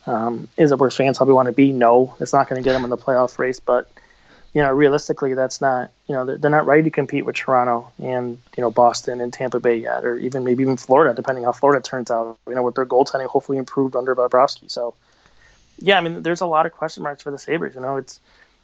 Um, 0.06 0.48
is 0.56 0.72
it 0.72 0.78
where 0.78 0.90
fans 0.90 1.18
probably 1.18 1.34
want 1.34 1.46
to 1.46 1.52
be? 1.52 1.70
No, 1.72 2.16
it's 2.18 2.32
not 2.32 2.48
going 2.48 2.62
to 2.62 2.64
get 2.66 2.72
them 2.72 2.84
in 2.84 2.90
the 2.90 2.96
playoff 2.96 3.38
race. 3.38 3.60
But 3.60 3.90
you 4.54 4.62
know, 4.62 4.72
realistically, 4.72 5.34
that's 5.34 5.60
not 5.60 5.90
you 6.06 6.14
know 6.14 6.24
they're, 6.24 6.38
they're 6.38 6.50
not 6.50 6.66
ready 6.66 6.84
to 6.84 6.90
compete 6.90 7.26
with 7.26 7.36
Toronto 7.36 7.92
and 8.02 8.38
you 8.56 8.62
know 8.62 8.70
Boston 8.70 9.20
and 9.20 9.30
Tampa 9.30 9.60
Bay 9.60 9.76
yet, 9.76 10.04
or 10.04 10.16
even 10.16 10.44
maybe 10.44 10.62
even 10.62 10.78
Florida, 10.78 11.14
depending 11.14 11.44
how 11.44 11.52
Florida 11.52 11.82
turns 11.82 12.10
out. 12.10 12.38
You 12.48 12.54
know, 12.54 12.62
with 12.62 12.74
their 12.74 12.86
goaltending 12.86 13.26
hopefully 13.26 13.58
improved 13.58 13.94
under 13.94 14.16
Bobrovsky. 14.16 14.70
So 14.70 14.94
yeah, 15.78 15.98
I 15.98 16.00
mean, 16.00 16.22
there's 16.22 16.40
a 16.40 16.46
lot 16.46 16.64
of 16.64 16.72
question 16.72 17.02
marks 17.02 17.22
for 17.22 17.30
the 17.30 17.38
Sabres. 17.38 17.74
You 17.74 17.82
know, 17.82 17.98
it's 17.98 18.18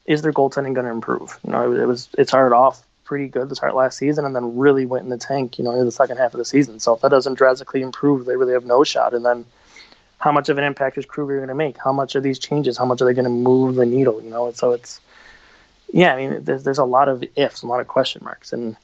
is 0.07 0.23
their 0.23 0.33
goaltending 0.33 0.73
going 0.73 0.87
to 0.87 0.93
improve? 0.93 1.39
You 1.45 1.53
know, 1.53 1.73
it, 1.73 1.81
it 1.81 1.87
was 1.87 2.09
it 2.17 2.29
started 2.29 2.55
off 2.55 2.83
pretty 3.05 3.29
good 3.29 3.49
to 3.49 3.55
start 3.55 3.75
last 3.75 3.99
season 3.99 4.25
and 4.25 4.35
then 4.35 4.57
really 4.57 4.87
went 4.87 5.05
in 5.05 5.11
the 5.11 5.19
tank, 5.19 5.59
you 5.59 5.65
know, 5.65 5.79
in 5.79 5.85
the 5.85 5.93
second 5.93 6.17
half 6.17 6.35
of 6.35 6.39
the 6.39 6.45
season. 6.45 6.81
So 6.81 6.95
if 6.95 7.01
that 7.03 7.11
doesn't 7.11 7.35
drastically 7.35 7.83
improve, 7.83 8.25
they 8.25 8.37
really 8.37 8.55
have 8.55 8.65
no 8.65 8.83
shot. 8.83 9.15
And 9.15 9.25
then 9.25 9.45
how 10.19 10.33
much 10.33 10.49
of 10.49 10.57
an 10.57 10.65
impact 10.65 10.97
is 10.97 11.05
Krueger 11.05 11.37
going 11.37 11.49
to 11.49 11.55
make? 11.55 11.77
How 11.77 11.93
much 11.93 12.15
of 12.15 12.23
these 12.23 12.39
changes? 12.39 12.79
How 12.79 12.87
much 12.87 13.03
are 13.03 13.05
they 13.05 13.13
going 13.15 13.25
to 13.25 13.31
move 13.31 13.75
the 13.75 13.87
needle? 13.87 14.23
You 14.23 14.31
know, 14.31 14.51
so 14.53 14.73
it's 14.73 15.01
yeah. 15.93 16.15
I 16.15 16.17
mean, 16.17 16.45
there's 16.45 16.65
there's 16.65 16.79
a 16.79 16.85
lot 16.85 17.09
of 17.09 17.23
ifs, 17.37 17.63
a 17.63 17.67
lot 17.67 17.81
of 17.81 17.89
question 17.89 18.23
marks, 18.25 18.53
and 18.53 18.77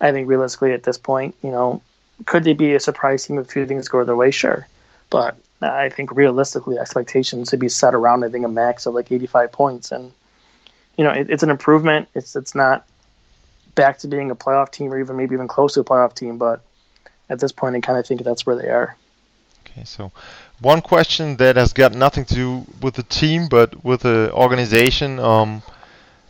I 0.00 0.12
think 0.12 0.28
realistically 0.28 0.72
at 0.72 0.84
this 0.84 0.96
point, 0.96 1.34
you 1.42 1.50
know, 1.50 1.82
could 2.24 2.44
they 2.44 2.54
be 2.54 2.74
a 2.74 2.80
surprise 2.80 3.26
team 3.26 3.38
if 3.38 3.46
a 3.46 3.50
few 3.50 3.66
things 3.66 3.88
go 3.88 4.02
their 4.02 4.16
way? 4.16 4.30
Sure, 4.30 4.66
but 5.10 5.36
I 5.60 5.90
think 5.90 6.12
realistically 6.12 6.78
expectations 6.78 7.50
should 7.50 7.60
be 7.60 7.68
set 7.68 7.94
around 7.94 8.24
I 8.24 8.30
think 8.30 8.44
a 8.44 8.48
max 8.48 8.86
of 8.86 8.94
like 8.94 9.12
85 9.12 9.52
points, 9.52 9.92
and 9.92 10.10
you 10.96 11.04
know, 11.04 11.10
it, 11.10 11.28
it's 11.28 11.42
an 11.42 11.50
improvement. 11.50 12.08
It's 12.14 12.34
it's 12.34 12.54
not 12.54 12.86
back 13.78 13.96
to 13.98 14.08
being 14.08 14.30
a 14.30 14.34
playoff 14.34 14.70
team 14.70 14.92
or 14.92 14.98
even 14.98 15.16
maybe 15.16 15.34
even 15.34 15.48
close 15.48 15.74
to 15.74 15.80
a 15.80 15.84
playoff 15.84 16.12
team. 16.12 16.36
But 16.36 16.60
at 17.30 17.38
this 17.38 17.52
point, 17.52 17.76
I 17.76 17.80
kind 17.80 17.98
of 17.98 18.06
think 18.06 18.22
that's 18.24 18.44
where 18.44 18.56
they 18.56 18.68
are. 18.68 18.96
Okay, 19.64 19.84
so 19.84 20.10
one 20.60 20.82
question 20.82 21.36
that 21.36 21.56
has 21.56 21.72
got 21.72 21.94
nothing 21.94 22.24
to 22.26 22.34
do 22.34 22.66
with 22.82 22.94
the 22.94 23.04
team 23.04 23.46
but 23.48 23.84
with 23.84 24.00
the 24.00 24.30
organization. 24.34 25.18
Um, 25.20 25.62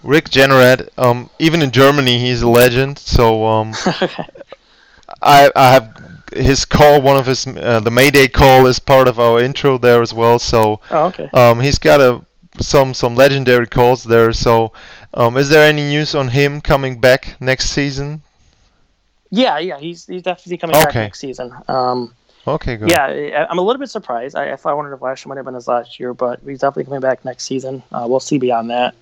Rick 0.04 0.26
Jeanneret, 0.30 0.90
um, 0.98 1.30
even 1.38 1.62
in 1.62 1.70
Germany, 1.70 2.18
he's 2.18 2.42
a 2.42 2.48
legend. 2.48 2.98
So 2.98 3.46
um, 3.46 3.72
I, 5.22 5.50
I 5.56 5.72
have 5.72 6.22
his 6.32 6.66
call, 6.66 7.00
one 7.00 7.16
of 7.16 7.26
his 7.26 7.46
uh, 7.46 7.80
the 7.80 7.90
Mayday 7.90 8.28
call 8.28 8.66
is 8.66 8.78
part 8.78 9.08
of 9.08 9.18
our 9.18 9.40
intro 9.40 9.78
there 9.78 10.02
as 10.02 10.12
well. 10.12 10.38
So 10.38 10.80
oh, 10.90 11.06
okay. 11.06 11.30
um, 11.32 11.60
he's 11.60 11.78
got 11.78 12.00
a 12.00 12.24
some 12.60 12.94
some 12.94 13.14
legendary 13.14 13.66
calls 13.66 14.04
there. 14.04 14.32
So 14.32 14.72
um, 15.14 15.36
is 15.36 15.48
there 15.48 15.66
any 15.66 15.82
news 15.88 16.14
on 16.14 16.28
him 16.28 16.60
coming 16.60 17.00
back 17.00 17.36
next 17.40 17.70
season? 17.70 18.22
Yeah, 19.30 19.58
yeah, 19.58 19.78
he's 19.78 20.06
he's 20.06 20.22
definitely 20.22 20.58
coming 20.58 20.76
okay. 20.76 20.84
back 20.84 20.94
next 20.94 21.20
season. 21.20 21.52
Um, 21.68 22.14
okay, 22.46 22.76
good. 22.76 22.90
Yeah, 22.90 23.46
I'm 23.50 23.58
a 23.58 23.62
little 23.62 23.80
bit 23.80 23.90
surprised. 23.90 24.36
I, 24.36 24.50
I 24.50 24.72
wondered 24.72 24.94
if 24.94 25.02
last 25.02 25.24
year 25.24 25.30
might 25.30 25.36
have 25.36 25.44
been 25.44 25.54
his 25.54 25.68
last 25.68 26.00
year, 26.00 26.14
but 26.14 26.40
he's 26.44 26.60
definitely 26.60 26.84
coming 26.84 27.00
back 27.00 27.24
next 27.24 27.44
season. 27.44 27.82
Uh, 27.92 28.06
we'll 28.08 28.20
see 28.20 28.38
beyond 28.38 28.70
that. 28.70 28.94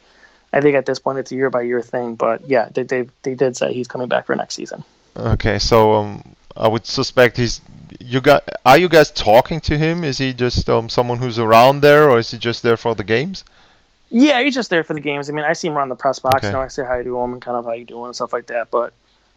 I 0.52 0.60
think 0.60 0.74
at 0.74 0.86
this 0.86 0.98
point 0.98 1.18
it's 1.18 1.30
a 1.32 1.34
year 1.34 1.50
by 1.50 1.62
year 1.62 1.82
thing, 1.82 2.14
but 2.14 2.48
yeah, 2.48 2.68
they 2.72 2.82
they, 2.82 3.08
they 3.22 3.34
did 3.34 3.56
say 3.56 3.72
he's 3.72 3.88
coming 3.88 4.08
back 4.08 4.26
for 4.26 4.34
next 4.34 4.54
season. 4.54 4.84
Okay, 5.16 5.58
so 5.58 5.94
um, 5.94 6.22
I 6.56 6.68
would 6.68 6.86
suspect 6.86 7.36
he's 7.36 7.60
you 8.00 8.20
got. 8.20 8.48
Are 8.64 8.78
you 8.78 8.88
guys 8.88 9.10
talking 9.10 9.60
to 9.62 9.76
him? 9.76 10.04
Is 10.04 10.18
he 10.18 10.32
just 10.32 10.68
um, 10.68 10.88
someone 10.88 11.18
who's 11.18 11.38
around 11.38 11.80
there, 11.80 12.10
or 12.10 12.18
is 12.18 12.30
he 12.30 12.38
just 12.38 12.62
there 12.62 12.76
for 12.76 12.94
the 12.94 13.04
games? 13.04 13.44
Yeah, 14.10 14.40
he's 14.42 14.54
just 14.54 14.70
there 14.70 14.84
for 14.84 14.94
the 14.94 15.00
games. 15.00 15.28
I 15.28 15.32
mean, 15.32 15.44
I 15.44 15.52
see 15.52 15.68
him 15.68 15.76
around 15.76 15.88
the 15.88 15.96
press 15.96 16.18
box. 16.18 16.36
Okay. 16.36 16.48
You 16.48 16.52
know, 16.52 16.60
I 16.60 16.68
say 16.68 16.84
hi 16.84 17.02
to 17.02 17.18
him 17.20 17.32
and 17.32 17.42
kind 17.42 17.56
of 17.56 17.64
how 17.64 17.72
you 17.72 17.84
doing 17.84 18.06
and 18.06 18.14
stuff 18.14 18.32
like 18.32 18.46
that. 18.46 18.70
But 18.70 18.92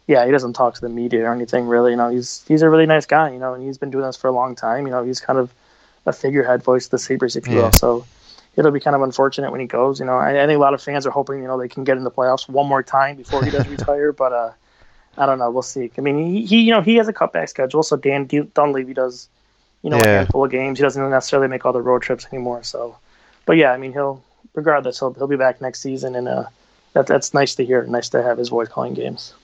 yeah, 0.06 0.24
he 0.24 0.32
doesn't 0.32 0.52
talk 0.52 0.74
to 0.74 0.80
the 0.80 0.88
media 0.88 1.24
or 1.24 1.34
anything 1.34 1.66
really. 1.66 1.92
You 1.92 1.96
know, 1.96 2.08
he's 2.08 2.44
he's 2.46 2.62
a 2.62 2.70
really 2.70 2.86
nice 2.86 3.06
guy. 3.06 3.30
You 3.32 3.38
know, 3.38 3.54
and 3.54 3.64
he's 3.64 3.78
been 3.78 3.90
doing 3.90 4.04
this 4.04 4.16
for 4.16 4.28
a 4.28 4.32
long 4.32 4.54
time. 4.54 4.86
You 4.86 4.92
know, 4.92 5.04
he's 5.04 5.20
kind 5.20 5.38
of 5.38 5.52
a 6.06 6.12
figurehead 6.12 6.62
voice 6.62 6.86
of 6.86 6.92
the 6.92 6.98
Sabres, 6.98 7.36
if 7.36 7.46
you 7.46 7.56
yeah. 7.56 7.62
will. 7.62 7.72
So 7.72 8.06
it'll 8.56 8.70
be 8.70 8.80
kind 8.80 8.96
of 8.96 9.02
unfortunate 9.02 9.50
when 9.50 9.60
he 9.60 9.66
goes. 9.66 10.00
You 10.00 10.06
know, 10.06 10.16
I, 10.16 10.42
I, 10.42 10.46
think 10.46 10.56
a 10.56 10.60
lot 10.60 10.74
of 10.74 10.82
fans 10.82 11.06
are 11.06 11.10
hoping 11.10 11.42
you 11.42 11.48
know 11.48 11.58
they 11.58 11.68
can 11.68 11.84
get 11.84 11.96
in 11.96 12.04
the 12.04 12.10
playoffs 12.10 12.48
one 12.48 12.66
more 12.66 12.82
time 12.82 13.16
before 13.16 13.44
he 13.44 13.50
does 13.50 13.66
retire. 13.76 14.12
But 14.12 14.32
uh, 14.32 14.50
I 15.16 15.26
don't 15.26 15.38
know. 15.38 15.50
We'll 15.50 15.62
see. 15.62 15.90
I 15.96 16.00
mean, 16.00 16.32
he, 16.32 16.46
he 16.46 16.60
you 16.62 16.72
know 16.72 16.82
he 16.82 16.96
has 16.96 17.08
a 17.08 17.12
cutback 17.12 17.48
schedule, 17.48 17.82
so 17.82 17.96
Dan 17.96 18.26
Dunleavy 18.54 18.94
does 18.94 19.28
you 19.82 19.90
know 19.90 19.96
yeah. 19.98 20.04
a 20.04 20.16
handful 20.18 20.44
of 20.44 20.50
games. 20.50 20.78
He 20.78 20.82
doesn't 20.82 21.10
necessarily 21.10 21.48
make 21.48 21.64
all 21.66 21.72
the 21.72 21.82
road 21.82 22.02
trips 22.02 22.26
anymore. 22.32 22.62
So, 22.62 22.96
but 23.46 23.56
yeah, 23.56 23.72
I 23.72 23.76
mean 23.76 23.92
he'll 23.92 24.22
regardless, 24.54 24.98
he'll 24.98 25.12
he'll 25.14 25.26
be 25.26 25.36
back 25.36 25.60
next 25.60 25.80
season, 25.80 26.14
and 26.14 26.28
uh, 26.28 26.44
that 26.92 27.06
that's 27.06 27.34
nice 27.34 27.54
to 27.56 27.64
hear. 27.64 27.84
Nice 27.84 28.08
to 28.10 28.22
have 28.22 28.38
his 28.38 28.48
voice 28.48 28.68
calling 28.68 28.94
games. 28.94 29.34